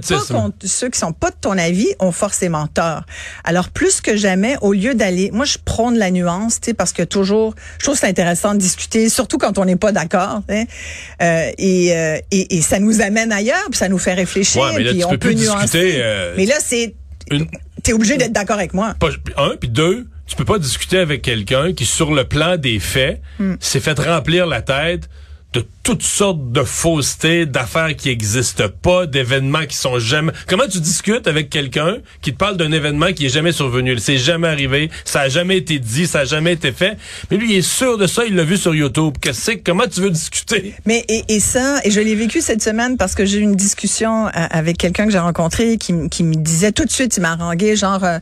ceux 0.64 0.88
qui 0.88 0.98
sont 0.98 1.12
pas 1.12 1.30
de 1.30 1.36
ton 1.40 1.56
avis 1.58 1.88
ont 2.00 2.10
forcément 2.12 2.66
tort. 2.66 3.02
Alors 3.44 3.68
plus 3.70 4.00
que 4.00 4.16
jamais, 4.16 4.56
au 4.62 4.72
lieu 4.72 4.94
d'aller, 4.94 5.30
moi 5.32 5.44
je 5.44 5.58
prône 5.64 5.96
la 5.98 6.10
nuance, 6.10 6.60
tu 6.60 6.66
sais, 6.70 6.74
parce 6.74 6.92
que 6.92 7.02
toujours, 7.02 7.54
je 7.78 7.84
trouve 7.84 7.94
que 7.94 8.00
c'est 8.00 8.08
intéressant 8.08 8.54
de 8.54 8.58
discuter, 8.58 9.08
surtout 9.08 9.38
quand 9.38 9.58
on 9.58 9.64
n'est 9.64 9.76
pas 9.76 9.92
d'accord. 9.92 10.40
Euh, 10.50 11.50
et, 11.58 11.94
euh, 11.96 12.18
et 12.30 12.56
et 12.56 12.62
ça 12.62 12.78
nous 12.78 13.00
amène 13.00 13.32
ailleurs, 13.32 13.64
puis 13.70 13.78
ça 13.78 13.88
nous 13.88 13.98
fait 13.98 14.14
réfléchir, 14.14 14.60
Ouais, 14.62 14.72
mais 14.76 14.82
là, 14.82 14.90
puis 14.90 14.98
tu 15.00 15.04
on 15.04 15.10
peux 15.10 15.18
peut 15.18 15.28
plus 15.28 15.36
nuancer. 15.44 15.62
discuter, 15.64 15.92
euh, 16.02 16.34
mais 16.36 16.46
là 16.46 16.56
c'est, 16.60 16.94
Une- 17.30 17.46
t'es 17.82 17.92
obligé 17.92 18.16
d'être 18.16 18.32
d'accord 18.32 18.56
avec 18.56 18.74
moi. 18.74 18.94
Pas- 18.98 19.10
un, 19.36 19.56
puis 19.58 19.68
deux, 19.68 20.06
tu 20.26 20.36
peux 20.36 20.44
pas 20.44 20.58
discuter 20.58 20.98
avec 20.98 21.22
quelqu'un 21.22 21.72
qui, 21.72 21.84
sur 21.86 22.12
le 22.14 22.24
plan 22.24 22.56
des 22.56 22.78
faits, 22.78 23.20
Hmm. 23.38 23.54
s'est 23.60 23.80
fait 23.80 23.98
remplir 23.98 24.46
la 24.46 24.62
tête 24.62 25.08
de 25.52 25.66
toutes 25.82 26.02
sortes 26.02 26.52
de 26.52 26.62
faussetés, 26.62 27.44
d'affaires 27.44 27.94
qui 27.94 28.08
existent 28.08 28.64
pas, 28.80 29.04
d'événements 29.06 29.66
qui 29.66 29.76
sont 29.76 29.98
jamais... 29.98 30.32
Comment 30.46 30.66
tu 30.66 30.80
discutes 30.80 31.26
avec 31.26 31.50
quelqu'un 31.50 31.98
qui 32.22 32.32
te 32.32 32.38
parle 32.38 32.56
d'un 32.56 32.72
événement 32.72 33.12
qui 33.12 33.26
est 33.26 33.28
jamais 33.28 33.52
survenu? 33.52 33.98
C'est 33.98 34.16
jamais 34.16 34.48
arrivé, 34.48 34.90
ça 35.04 35.22
a 35.22 35.28
jamais 35.28 35.58
été 35.58 35.78
dit, 35.78 36.06
ça 36.06 36.20
a 36.20 36.24
jamais 36.24 36.52
été 36.52 36.72
fait. 36.72 36.96
Mais 37.30 37.36
lui, 37.36 37.52
il 37.52 37.58
est 37.58 37.62
sûr 37.62 37.98
de 37.98 38.06
ça, 38.06 38.24
il 38.24 38.34
l'a 38.34 38.44
vu 38.44 38.56
sur 38.56 38.74
YouTube. 38.74 39.14
Qu'est-ce 39.20 39.38
que 39.38 39.44
c'est? 39.44 39.58
Comment 39.58 39.86
tu 39.86 40.00
veux 40.00 40.10
discuter? 40.10 40.74
Mais 40.86 41.04
et, 41.08 41.24
et 41.28 41.40
ça, 41.40 41.80
et 41.84 41.90
je 41.90 42.00
l'ai 42.00 42.14
vécu 42.14 42.40
cette 42.40 42.62
semaine 42.62 42.96
parce 42.96 43.14
que 43.14 43.26
j'ai 43.26 43.38
eu 43.38 43.42
une 43.42 43.56
discussion 43.56 44.28
euh, 44.28 44.30
avec 44.34 44.78
quelqu'un 44.78 45.04
que 45.04 45.12
j'ai 45.12 45.18
rencontré 45.18 45.76
qui, 45.76 45.92
qui 46.08 46.22
me 46.24 46.34
disait 46.36 46.72
tout 46.72 46.84
de 46.86 46.90
suite, 46.90 47.16
il 47.18 47.20
m'a 47.20 47.32
harangué, 47.32 47.76
genre, 47.76 48.04
euh, 48.04 48.18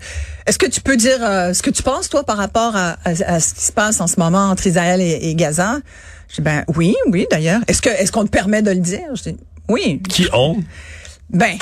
est-ce 0.46 0.58
que 0.58 0.66
tu 0.66 0.80
peux 0.80 0.96
dire 0.96 1.18
euh, 1.22 1.52
ce 1.52 1.62
que 1.62 1.70
tu 1.70 1.82
penses, 1.84 2.08
toi, 2.08 2.25
par 2.25 2.38
rapport 2.38 2.75
à, 2.75 2.96
à- 3.04 3.38
ce 3.38 3.54
qui 3.54 3.64
se 3.66 3.72
passe 3.72 4.00
en 4.00 4.08
ce 4.08 4.18
moment 4.18 4.50
entre 4.50 4.66
Israël 4.66 5.00
et 5.00 5.34
Gaza? 5.37 5.78
Je 6.30 6.37
dis, 6.37 6.42
ben 6.42 6.64
oui, 6.76 6.94
oui, 7.08 7.26
d'ailleurs. 7.30 7.60
Est-ce 7.66 7.82
que 7.82 7.88
est-ce 7.90 8.12
qu'on 8.12 8.25
te 8.25 8.30
permet 8.30 8.62
de 8.62 8.70
le 8.70 8.78
dire? 8.78 9.14
Je 9.14 9.30
dis, 9.30 9.37
oui. 9.68 10.00
Qui 10.08 10.28
ont? 10.32 10.56
Ben, 11.28 11.56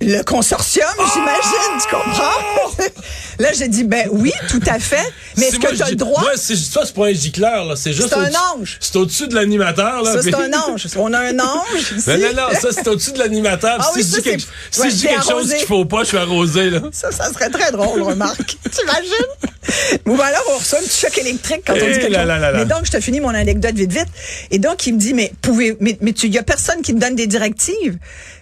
le 0.00 0.22
consortium, 0.22 0.88
j'imagine, 1.14 1.80
tu 1.80 1.88
comprends? 1.94 2.84
Là, 3.38 3.48
j'ai 3.56 3.68
dit, 3.68 3.84
ben 3.84 4.08
oui, 4.12 4.32
tout 4.48 4.60
à 4.66 4.78
fait. 4.78 4.96
Mais 5.36 5.46
est-ce 5.46 5.58
que 5.58 5.74
tu 5.74 5.82
as 5.82 5.90
le 5.90 5.96
droit? 5.96 6.20
Moi, 6.20 6.32
c'est, 6.36 6.56
ça, 6.56 6.82
c'est 6.84 6.94
pas 6.94 7.06
un 7.06 7.12
gicleur, 7.12 7.64
là. 7.64 7.74
C'est 7.76 7.92
juste 7.92 8.08
C'est 8.10 8.14
un 8.16 8.30
ange. 8.54 8.76
C'est 8.80 8.94
au-dessus 8.96 9.26
de 9.28 9.34
l'animateur, 9.34 10.02
là. 10.02 10.12
Ça, 10.14 10.22
c'est 10.22 10.34
un 10.34 10.52
ange. 10.52 10.86
On 10.96 11.12
a 11.12 11.18
un 11.20 11.38
ange 11.40 11.92
ici. 11.96 12.08
Non, 12.10 12.16
non, 12.18 12.32
non, 12.34 12.60
ça, 12.60 12.68
c'est 12.72 12.86
au-dessus 12.86 13.12
de 13.12 13.18
l'animateur. 13.18 13.76
Ah 13.80 13.88
si 13.92 13.98
oui, 13.98 14.04
je 14.08 14.16
dis 14.16 14.22
quelque, 14.22 14.40
c'est- 14.42 14.46
si 14.70 14.80
ouais, 14.82 14.90
je 14.90 14.94
dis 14.94 15.02
t'es 15.02 15.08
quelque 15.08 15.28
chose 15.28 15.54
qu'il 15.54 15.66
faut 15.66 15.84
pas, 15.84 16.00
je 16.02 16.08
suis 16.08 16.18
arrosé, 16.18 16.70
là. 16.70 16.80
Ça, 16.92 17.10
ça 17.10 17.32
serait 17.32 17.50
très 17.50 17.72
drôle, 17.72 18.02
remarque. 18.02 18.56
T'imagines? 18.70 20.00
Ou 20.06 20.16
ben 20.16 20.24
alors, 20.24 20.44
on 20.54 20.58
reçoit 20.58 20.78
un 20.78 20.82
petit 20.82 21.00
choc 21.00 21.16
électrique 21.18 21.62
quand 21.66 21.72
on 21.72 21.76
Eh 21.76 21.92
dit 21.94 21.98
quelque 22.00 22.12
là 22.12 22.18
chose. 22.20 22.28
là 22.28 22.38
là 22.38 22.52
là. 22.52 22.58
Mais 22.58 22.64
donc, 22.66 22.84
je 22.84 22.90
te 22.92 23.00
finis 23.00 23.20
mon 23.20 23.34
anecdote 23.34 23.74
vite, 23.74 23.90
vite. 23.92 24.06
Et 24.50 24.58
donc, 24.58 24.86
il 24.86 24.94
me 24.94 24.98
dit, 25.00 25.14
mais 25.14 25.32
pouvez, 25.40 25.76
mais, 25.80 25.96
mais 26.02 26.12
tu, 26.12 26.28
y 26.28 26.38
a 26.38 26.42
personne 26.42 26.82
qui 26.82 26.94
te 26.94 27.00
donne 27.00 27.16
des 27.16 27.26
directives. 27.26 27.96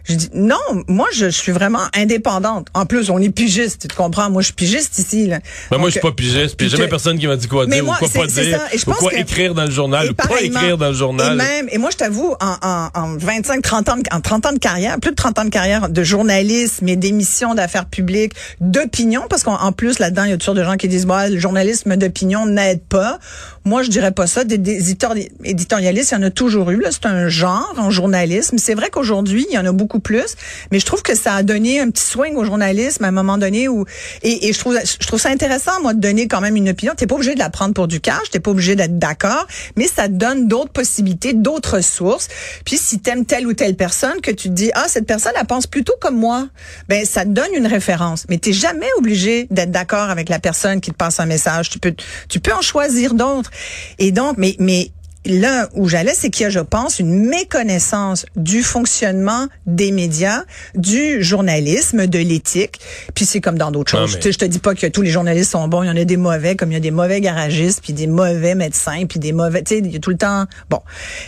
Je 0.04 0.14
dis, 0.14 0.28
non, 0.34 0.56
moi, 0.88 1.06
je, 1.14 1.26
je 1.26 1.30
suis 1.30 1.52
vraiment 1.52 1.82
indépendante. 1.96 2.66
En 2.74 2.86
plus, 2.86 3.08
on 3.10 3.18
est 3.18 3.30
pigiste, 3.30 3.86
tu 3.88 3.96
comprends? 3.96 4.30
Moi, 4.30 4.42
je 4.42 4.46
suis 4.46 4.54
pigiste 4.54 4.98
ici, 4.98 5.26
là. 5.28 5.38
Ben, 5.70 5.78
moi, 5.78 5.88
je 5.88 5.92
suis 5.92 6.00
pas 6.00 6.12
pigiste, 6.12 6.56
puis 6.56 6.68
jamais 6.68 6.88
personne 6.88 7.18
qui 7.18 7.26
m'a 7.26 7.36
dit 7.36 7.46
quoi 7.46 7.66
dire 7.66 7.84
moi, 7.84 7.94
ou 7.96 7.98
quoi 7.98 8.08
pas 8.08 8.26
dire. 8.26 8.58
ça. 8.58 8.66
Et 8.72 8.78
je 8.78 8.82
ou 8.82 8.86
pense 8.90 8.98
quoi 8.98 9.10
que- 9.12 9.16
écrire 9.18 9.54
dans 9.54 9.64
le 9.64 9.70
journal, 9.70 10.10
ou 10.10 10.14
pas 10.14 10.40
écrire 10.42 10.76
dans 10.76 10.88
le 10.88 10.94
journal. 10.94 11.34
Et 11.34 11.36
même, 11.36 11.68
et 11.70 11.78
moi, 11.78 11.90
je 11.90 11.96
t'avoue, 11.98 12.34
en, 12.40 12.56
en, 12.62 12.88
en 12.94 13.16
25, 13.16 13.62
30 13.62 13.88
ans, 13.90 13.96
en 14.10 14.20
30 14.20 14.46
ans 14.46 14.52
de 14.52 14.58
carrière, 14.58 14.98
plus 14.98 15.10
de 15.12 15.16
30 15.16 15.38
ans 15.38 15.44
de 15.44 15.50
carrière 15.50 15.88
de 15.88 16.02
journalisme 16.02 16.88
et 16.88 16.96
d'émissions 16.96 17.54
d'affaires 17.54 17.86
publiques, 17.86 18.32
d'opinion, 18.60 19.22
parce 19.30 19.42
qu'en 19.44 19.54
en 19.60 19.72
plus, 19.72 19.98
là-dedans, 19.98 20.24
il 20.24 20.30
y 20.30 20.32
a 20.32 20.36
toutes 20.36 20.42
sortes 20.44 20.58
de 20.58 20.64
gens 20.64 20.76
qui 20.76 20.88
disent, 20.88 21.06
bah, 21.06 21.28
le 21.28 21.38
journalisme 21.38 21.96
d'opinion 21.96 22.46
n'aide 22.46 22.82
pas. 22.82 23.18
Moi, 23.64 23.82
je 23.82 23.90
dirais 23.90 24.10
pas 24.12 24.26
ça. 24.26 24.42
Des, 24.44 24.58
des 24.58 24.92
éditori- 24.92 25.30
éditorialistes, 25.44 26.10
il 26.10 26.14
y 26.14 26.18
en 26.18 26.22
a 26.22 26.30
toujours 26.30 26.70
eu, 26.70 26.80
là. 26.80 26.88
C'est 26.90 27.06
un 27.06 27.28
genre 27.28 27.72
en 27.78 27.90
journalisme. 27.90 28.58
C'est 28.58 28.74
vrai 28.74 28.90
qu'aujourd'hui, 28.90 29.46
il 29.48 29.54
y 29.54 29.58
en 29.58 29.66
a 29.66 29.72
beaucoup 29.72 29.91
plus, 29.98 30.36
mais 30.70 30.80
je 30.80 30.86
trouve 30.86 31.02
que 31.02 31.14
ça 31.14 31.34
a 31.34 31.42
donné 31.42 31.80
un 31.80 31.90
petit 31.90 32.04
swing 32.04 32.36
au 32.36 32.44
journalisme 32.44 33.04
à 33.04 33.08
un 33.08 33.12
moment 33.12 33.38
donné 33.38 33.68
où, 33.68 33.84
et, 34.22 34.48
et 34.48 34.52
je 34.52 34.58
trouve, 34.58 34.78
je 34.84 35.06
trouve 35.06 35.20
ça 35.20 35.30
intéressant, 35.30 35.80
moi, 35.80 35.94
de 35.94 36.00
donner 36.00 36.28
quand 36.28 36.40
même 36.40 36.56
une 36.56 36.70
opinion. 36.70 36.94
T'es 36.96 37.06
pas 37.06 37.14
obligé 37.14 37.34
de 37.34 37.38
la 37.38 37.50
prendre 37.50 37.74
pour 37.74 37.88
du 37.88 38.00
cash, 38.00 38.30
t'es 38.30 38.40
pas 38.40 38.50
obligé 38.50 38.76
d'être 38.76 38.98
d'accord, 38.98 39.46
mais 39.76 39.86
ça 39.86 40.08
donne 40.08 40.48
d'autres 40.48 40.72
possibilités, 40.72 41.32
d'autres 41.32 41.80
sources. 41.80 42.28
Puis 42.64 42.76
si 42.76 43.00
t'aimes 43.00 43.24
telle 43.24 43.46
ou 43.46 43.52
telle 43.52 43.76
personne, 43.76 44.20
que 44.20 44.30
tu 44.30 44.48
te 44.48 44.54
dis, 44.54 44.70
ah, 44.74 44.86
cette 44.88 45.06
personne, 45.06 45.32
elle 45.38 45.46
pense 45.46 45.66
plutôt 45.66 45.94
comme 46.00 46.16
moi, 46.16 46.48
ben, 46.88 47.04
ça 47.04 47.24
te 47.24 47.30
donne 47.30 47.54
une 47.54 47.66
référence. 47.66 48.26
Mais 48.28 48.38
t'es 48.38 48.52
jamais 48.52 48.88
obligé 48.98 49.46
d'être 49.50 49.70
d'accord 49.70 50.10
avec 50.10 50.28
la 50.28 50.38
personne 50.38 50.80
qui 50.80 50.90
te 50.90 50.96
passe 50.96 51.20
un 51.20 51.26
message. 51.26 51.70
Tu 51.70 51.78
peux, 51.78 51.94
tu 52.28 52.40
peux 52.40 52.52
en 52.52 52.62
choisir 52.62 53.14
d'autres. 53.14 53.50
Et 53.98 54.12
donc, 54.12 54.36
mais, 54.38 54.56
mais, 54.58 54.90
Là 55.24 55.68
où 55.74 55.88
j'allais, 55.88 56.14
c'est 56.14 56.30
qu'il 56.30 56.42
y 56.44 56.46
a, 56.46 56.50
je 56.50 56.58
pense, 56.58 56.98
une 56.98 57.26
méconnaissance 57.28 58.26
du 58.34 58.62
fonctionnement 58.62 59.46
des 59.66 59.92
médias, 59.92 60.42
du 60.74 61.22
journalisme, 61.22 62.06
de 62.08 62.18
l'éthique. 62.18 62.80
Puis 63.14 63.24
c'est 63.24 63.40
comme 63.40 63.56
dans 63.56 63.70
d'autres 63.70 63.90
choses. 63.92 64.18
mais- 64.24 64.32
je 64.32 64.38
te 64.38 64.44
dis 64.44 64.58
pas 64.58 64.74
que 64.74 64.86
tous 64.88 65.02
les 65.02 65.10
journalistes 65.10 65.52
sont 65.52 65.68
bons. 65.68 65.82
Il 65.84 65.86
y 65.86 65.90
en 65.90 65.96
a 65.96 66.04
des 66.04 66.16
mauvais, 66.16 66.56
comme 66.56 66.70
il 66.70 66.74
y 66.74 66.76
a 66.76 66.80
des 66.80 66.90
mauvais 66.90 67.20
garagistes, 67.20 67.80
puis 67.82 67.92
des 67.92 68.06
mauvais 68.08 68.54
médecins, 68.54 69.04
puis 69.08 69.20
des 69.20 69.32
mauvais. 69.32 69.62
Tu 69.62 69.74
sais, 69.76 69.78
il 69.84 69.92
y 69.92 69.96
a 69.96 70.00
tout 70.00 70.10
le 70.10 70.16
temps. 70.16 70.46
Bon, 70.70 70.80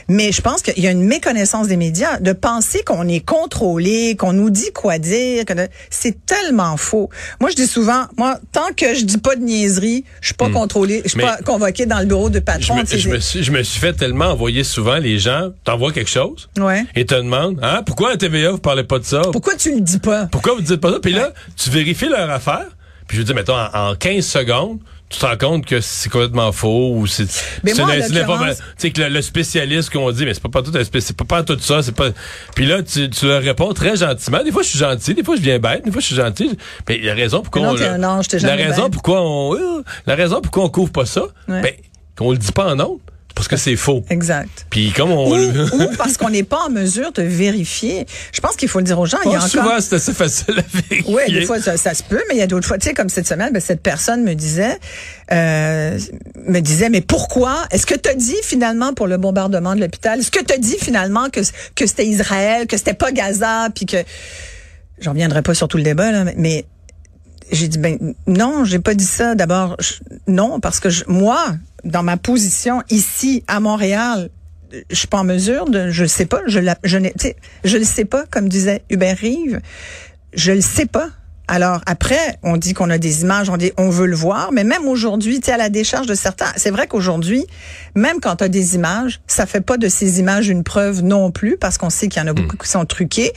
mais 0.09 0.33
je 0.33 0.41
pense 0.43 0.63
qu'il 0.63 0.83
y 0.83 0.89
a 0.89 0.91
une 0.91 1.05
méconnaissance 1.05 1.69
des 1.69 1.77
médias 1.77 2.19
de 2.19 2.33
penser 2.33 2.83
qu'on 2.85 3.07
est 3.07 3.25
contrôlé, 3.25 4.17
qu'on 4.17 4.33
nous 4.33 4.51
dit 4.51 4.73
quoi 4.75 4.99
dire. 4.99 5.45
que 5.45 5.53
C'est 5.91 6.25
tellement 6.27 6.77
faux. 6.77 7.11
Moi, 7.41 7.51
je 7.51 7.57
dis 7.57 7.67
souvent, 7.67 8.07
moi, 8.17 8.39
tant 8.53 8.73
que 8.77 8.95
je 8.95 9.05
dis 9.05 9.19
pas 9.19 9.37
de 9.37 9.43
niaiserie, 9.43 10.05
je 10.21 10.27
suis 10.29 10.35
pas 10.35 10.49
contrôlé, 10.51 11.03
je 11.05 11.11
suis 11.11 11.19
Hmm. 11.19 11.23
Mais- 11.23 11.27
pas 11.29 11.37
convoqué 11.45 11.87
dans 11.87 12.01
le 12.01 12.07
bureau 12.07 12.29
de 12.31 12.39
Je 12.39 12.41
patron. 12.41 12.77
me, 12.77 12.81
tu 12.83 12.89
sais, 12.89 12.99
je, 12.99 13.09
me 13.09 13.21
suis, 13.21 13.43
je 13.45 13.53
me 13.53 13.63
suis 13.63 13.81
fait 13.85 13.93
tellement 13.95 14.27
envoyer 14.27 14.65
souvent 14.65 14.97
les 14.97 15.19
gens, 15.19 15.51
t'envoies 15.65 15.93
quelque 15.93 16.11
chose 16.11 16.49
Ouais. 16.59 16.85
et 16.95 17.05
te 17.05 17.15
demandent, 17.15 17.59
hein, 17.63 17.83
pourquoi 17.85 18.13
à 18.13 18.17
TVA 18.17 18.51
vous 18.53 18.59
parlez 18.59 18.85
pas 18.85 18.99
de 18.99 19.05
ça? 19.05 19.21
Pourquoi 19.33 19.55
tu 19.57 19.75
le 19.75 19.81
dis 19.81 19.99
pas? 19.99 20.27
Pourquoi 20.27 20.55
vous 20.55 20.63
dites 20.63 20.81
pas 20.81 20.93
ça? 20.93 20.99
Puis 21.01 21.13
là, 21.13 21.33
tu 21.57 21.71
vérifies 21.71 22.09
leur 22.09 22.31
affaire, 22.31 22.67
puis 23.07 23.19
je 23.19 23.23
dire, 23.23 23.35
mettons, 23.35 23.57
en, 23.57 23.91
en 23.91 23.95
15 23.95 24.25
secondes, 24.25 24.79
tu 25.11 25.19
te 25.21 25.27
rends 25.27 25.37
compte 25.37 25.67
que 25.67 25.81
c'est 25.81 26.09
complètement 26.11 26.51
faux 26.51 26.95
ou 26.97 27.07
c'est 27.07 27.25
Mais 27.63 27.73
c'est 27.75 27.83
moi, 27.85 27.93
tu 27.95 28.63
sais 28.79 28.91
que 28.91 29.01
le, 29.03 29.09
le 29.11 29.23
spécialiste 29.23 29.91
qu'on 29.91 30.11
dit 30.11 30.25
mais 30.25 30.33
c'est 30.35 30.43
pas 30.43 30.49
pas 30.49 30.63
tout 30.63 30.73
un 30.75 30.83
spé- 30.83 31.01
c'est 31.03 31.17
pas, 31.17 31.25
pas 31.27 31.43
tout 31.45 31.59
ça 31.61 31.83
c'est 31.83 31.95
pas 31.95 32.09
puis 32.57 32.67
là 32.67 32.83
tu, 32.83 33.09
tu 33.11 33.27
leur 33.27 33.41
réponds 33.43 33.73
très 33.75 33.97
gentiment 33.97 34.43
des 34.43 34.51
fois 34.51 34.63
je 34.63 34.69
suis 34.71 34.79
gentil 34.79 35.15
des 35.15 35.23
fois 35.23 35.37
je 35.37 35.43
viens 35.43 35.59
bête 35.61 35.85
des 35.85 35.93
fois 35.93 36.01
je 36.01 36.07
suis 36.07 36.17
gentil 36.17 36.59
mais 36.89 36.99
la 36.99 37.15
raison 37.15 37.43
pourquoi 37.43 37.63
non, 37.63 37.75
on 37.79 38.03
ange, 38.03 38.27
la 38.41 38.55
raison 38.57 38.91
pourquoi 38.91 39.21
on 39.23 39.55
euh, 39.55 39.83
la 40.07 40.15
raison 40.17 40.41
pourquoi 40.41 40.65
on 40.65 40.69
couvre 40.71 40.91
pas 40.91 41.07
ça 41.07 41.23
Ouais. 41.49 41.61
ben 41.61 41.73
qu'on 42.17 42.33
le 42.33 42.39
dit 42.39 42.51
pas 42.51 42.75
en 42.75 42.81
ondes 42.81 42.99
parce 43.35 43.49
que 43.49 43.57
c'est 43.57 43.77
faux 43.77 44.05
Exact. 44.11 44.67
puis 44.71 44.93
comme 44.93 45.11
on 45.11 45.31
Ou, 45.31 45.35
le 45.35 45.75
ou 45.75 45.97
parce 45.97 46.17
qu'on 46.17 46.31
n'est 46.31 46.43
pas 46.45 46.61
en 46.67 46.71
mesure 46.71 47.13
de 47.13 47.23
vérifier. 47.23 48.07
Je 48.33 48.41
pense 48.41 48.57
qu'il 48.57 48.69
faut 48.69 48.79
le 48.79 48.85
dire 48.85 48.99
aux 48.99 49.07
gens. 49.07 49.19
il 49.25 49.33
y 49.33 49.35
a 49.35 49.39
encore... 49.39 49.49
souvent 49.49 49.81
c'est 49.81 49.97
assez 49.97 50.13
facile 50.13 50.59
à 50.59 50.63
vérifier 50.89 51.15
Oui, 51.15 51.33
des 51.33 51.47
fois 51.47 51.61
ça, 51.61 51.77
ça 51.77 51.95
se 51.95 52.03
peut, 52.03 52.23
mais 52.29 52.37
il 52.37 52.39
y 52.39 52.43
a 52.43 52.47
d'autres 52.47 52.67
fois, 52.67 52.79
tu 52.79 52.89
sais, 52.89 52.95
comme 52.95 53.09
cette 53.09 53.27
semaine, 53.27 53.53
ben, 53.53 53.61
cette 53.61 53.83
personne 53.83 54.23
me 54.23 54.35
disait, 54.35 54.79
euh, 55.33 55.99
me 56.47 56.61
disait, 56.61 56.89
mais 56.89 57.01
pourquoi? 57.01 57.65
Est-ce 57.71 57.87
que 57.87 57.95
tu 57.95 58.09
as 58.09 58.15
dit 58.15 58.37
finalement 58.43 58.95
pour 58.95 59.07
le 59.07 59.17
bombardement 59.17 59.75
de 59.75 59.81
l'hôpital? 59.81 60.21
Est-ce 60.21 60.31
que 60.31 60.43
tu 60.45 60.55
as 60.55 60.59
dit 60.59 60.77
finalement 60.81 61.31
que 61.31 61.41
que 61.75 61.87
c'était 61.87 62.07
Israël, 62.07 62.67
que 62.67 62.77
c'était 62.77 62.95
pas 62.95 63.13
Gaza, 63.13 63.69
puis 63.75 63.87
que 63.87 63.99
j'en 65.01 65.11
reviendrai 65.13 65.43
pas 65.43 65.55
sur 65.55 65.69
tout 65.69 65.77
le 65.77 65.83
débat 65.83 66.13
là, 66.13 66.25
mais 66.37 66.65
j'ai 67.51 67.69
dit 67.69 67.79
ben 67.79 68.15
non, 68.27 68.65
j'ai 68.65 68.79
pas 68.79 68.95
dit 68.95 69.05
ça. 69.05 69.35
D'abord, 69.35 69.77
non, 70.27 70.61
parce 70.61 70.81
que 70.81 70.89
moi, 71.11 71.55
dans 71.85 72.03
ma 72.03 72.17
position 72.17 72.83
ici 72.91 73.45
à 73.47 73.61
Montréal, 73.61 74.31
je 74.91 74.95
suis 74.95 75.09
pas 75.09 75.19
en 75.19 75.25
mesure 75.25 75.67
de, 75.67 75.91
je 75.91 76.05
sais 76.05 76.27
pas, 76.27 76.43
je 76.47 76.59
la, 76.59 76.77
je 76.85 76.99
sais, 77.17 77.37
je 77.65 77.77
le 77.77 77.85
sais 77.85 78.05
pas, 78.05 78.25
comme 78.27 78.49
disait 78.49 78.83
Hubert 78.91 79.17
Rive, 79.17 79.61
je 80.35 80.53
le 80.53 80.61
sais 80.61 80.87
pas. 80.87 81.11
Alors 81.47 81.83
après, 81.85 82.39
on 82.43 82.57
dit 82.57 82.73
qu'on 82.73 82.89
a 82.89 82.97
des 82.97 83.21
images, 83.21 83.51
on 83.51 83.59
dit 83.59 83.71
on 83.77 83.91
veut 83.91 84.07
le 84.07 84.17
voir, 84.17 84.51
mais 84.51 84.65
même 84.65 84.89
aujourd'hui, 84.89 85.41
tu 85.41 85.47
sais, 85.47 85.53
à 85.53 85.59
la 85.59 85.69
décharge 85.69 86.07
de 86.07 86.15
certains, 86.15 86.51
c'est 86.57 86.71
vrai 86.71 86.87
qu'aujourd'hui, 86.87 87.45
même 87.95 88.21
quand 88.21 88.37
tu 88.37 88.45
as 88.45 88.49
des 88.49 88.77
images, 88.77 89.21
ça 89.27 89.45
fait 89.45 89.61
pas 89.61 89.77
de 89.77 89.89
ces 89.89 90.21
images 90.21 90.49
une 90.49 90.65
preuve 90.65 91.03
non 91.03 91.31
plus, 91.31 91.59
parce 91.59 91.77
qu'on 91.77 91.91
sait 91.91 92.09
qu'il 92.09 92.23
y 92.23 92.25
en 92.25 92.29
a 92.29 92.33
beaucoup 92.33 92.57
qui 92.57 92.69
sont 92.69 92.87
truquées. 92.87 93.33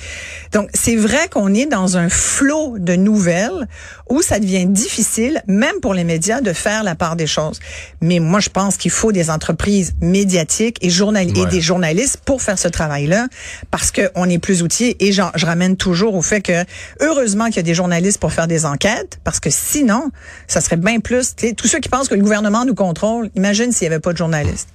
Donc 0.54 0.70
c'est 0.74 0.96
vrai 0.96 1.28
qu'on 1.30 1.54
est 1.54 1.65
dans 1.65 1.98
un 1.98 2.08
flot 2.08 2.78
de 2.80 2.96
nouvelles 2.96 3.67
où 4.10 4.22
ça 4.22 4.39
devient 4.39 4.65
difficile, 4.65 5.43
même 5.48 5.82
pour 5.82 5.93
les 5.93 6.06
médias, 6.06 6.39
de 6.39 6.54
faire 6.54 6.84
la 6.84 6.96
part 6.96 7.17
des 7.17 7.28
choses. 7.28 7.60
Mais 8.00 8.20
moi, 8.20 8.39
je 8.39 8.50
pense 8.50 8.78
qu'il 8.78 8.91
faut 8.91 9.12
des 9.12 9.30
entreprises 9.30 9.96
médiatiques 10.00 10.78
et, 10.82 10.89
journal 10.89 11.28
et 11.38 11.46
des 11.48 11.62
journalistes 11.62 12.22
pour 12.24 12.41
faire 12.41 12.58
ce 12.58 12.70
travail-là, 12.70 13.28
parce 13.70 13.91
qu'on 13.91 14.30
est 14.30 14.38
plus 14.38 14.63
outillés. 14.63 14.96
Et 15.06 15.12
genre, 15.12 15.34
je 15.36 15.46
ramène 15.46 15.76
toujours 15.76 16.15
au 16.15 16.22
fait 16.22 16.39
que, 16.39 16.63
heureusement 17.02 17.48
qu'il 17.48 17.58
y 17.58 17.60
a 17.60 17.63
des 17.63 17.74
journalistes 17.74 17.96
pour 18.19 18.31
faire 18.33 18.47
des 18.47 18.65
enquêtes, 18.65 19.19
parce 19.23 19.39
que 19.39 19.49
sinon, 19.49 20.12
ça 20.47 20.62
serait 20.62 20.77
bien 20.77 20.99
plus... 20.99 21.36
Tous 21.55 21.67
ceux 21.67 21.79
qui 21.79 21.89
pensent 21.89 22.07
que 22.07 22.15
le 22.15 22.21
gouvernement 22.21 22.65
nous 22.65 22.75
contrôle, 22.75 23.29
imagine 23.36 23.71
s'il 23.71 23.88
n'y 23.88 23.93
avait 23.93 24.01
pas 24.01 24.13
de 24.13 24.17
journalistes. 24.17 24.69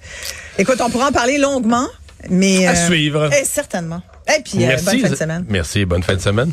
Écoute, 0.57 0.79
on 0.79 0.89
pourra 0.89 1.09
en 1.09 1.11
parler 1.11 1.37
longuement, 1.37 1.87
mais... 2.29 2.67
À 2.67 2.75
suivre. 2.75 3.29
eh, 3.33 3.45
certainement. 3.45 4.01
Et 4.27 4.41
puis, 4.41 4.63
euh, 4.63 4.67
merci 4.67 4.85
bonne 4.85 4.99
fin 4.99 5.09
de 5.09 5.15
semaine. 5.15 5.45
merci 5.49 5.85
bonne 5.85 6.03
fin 6.03 6.15
de 6.15 6.21
semaine 6.21 6.51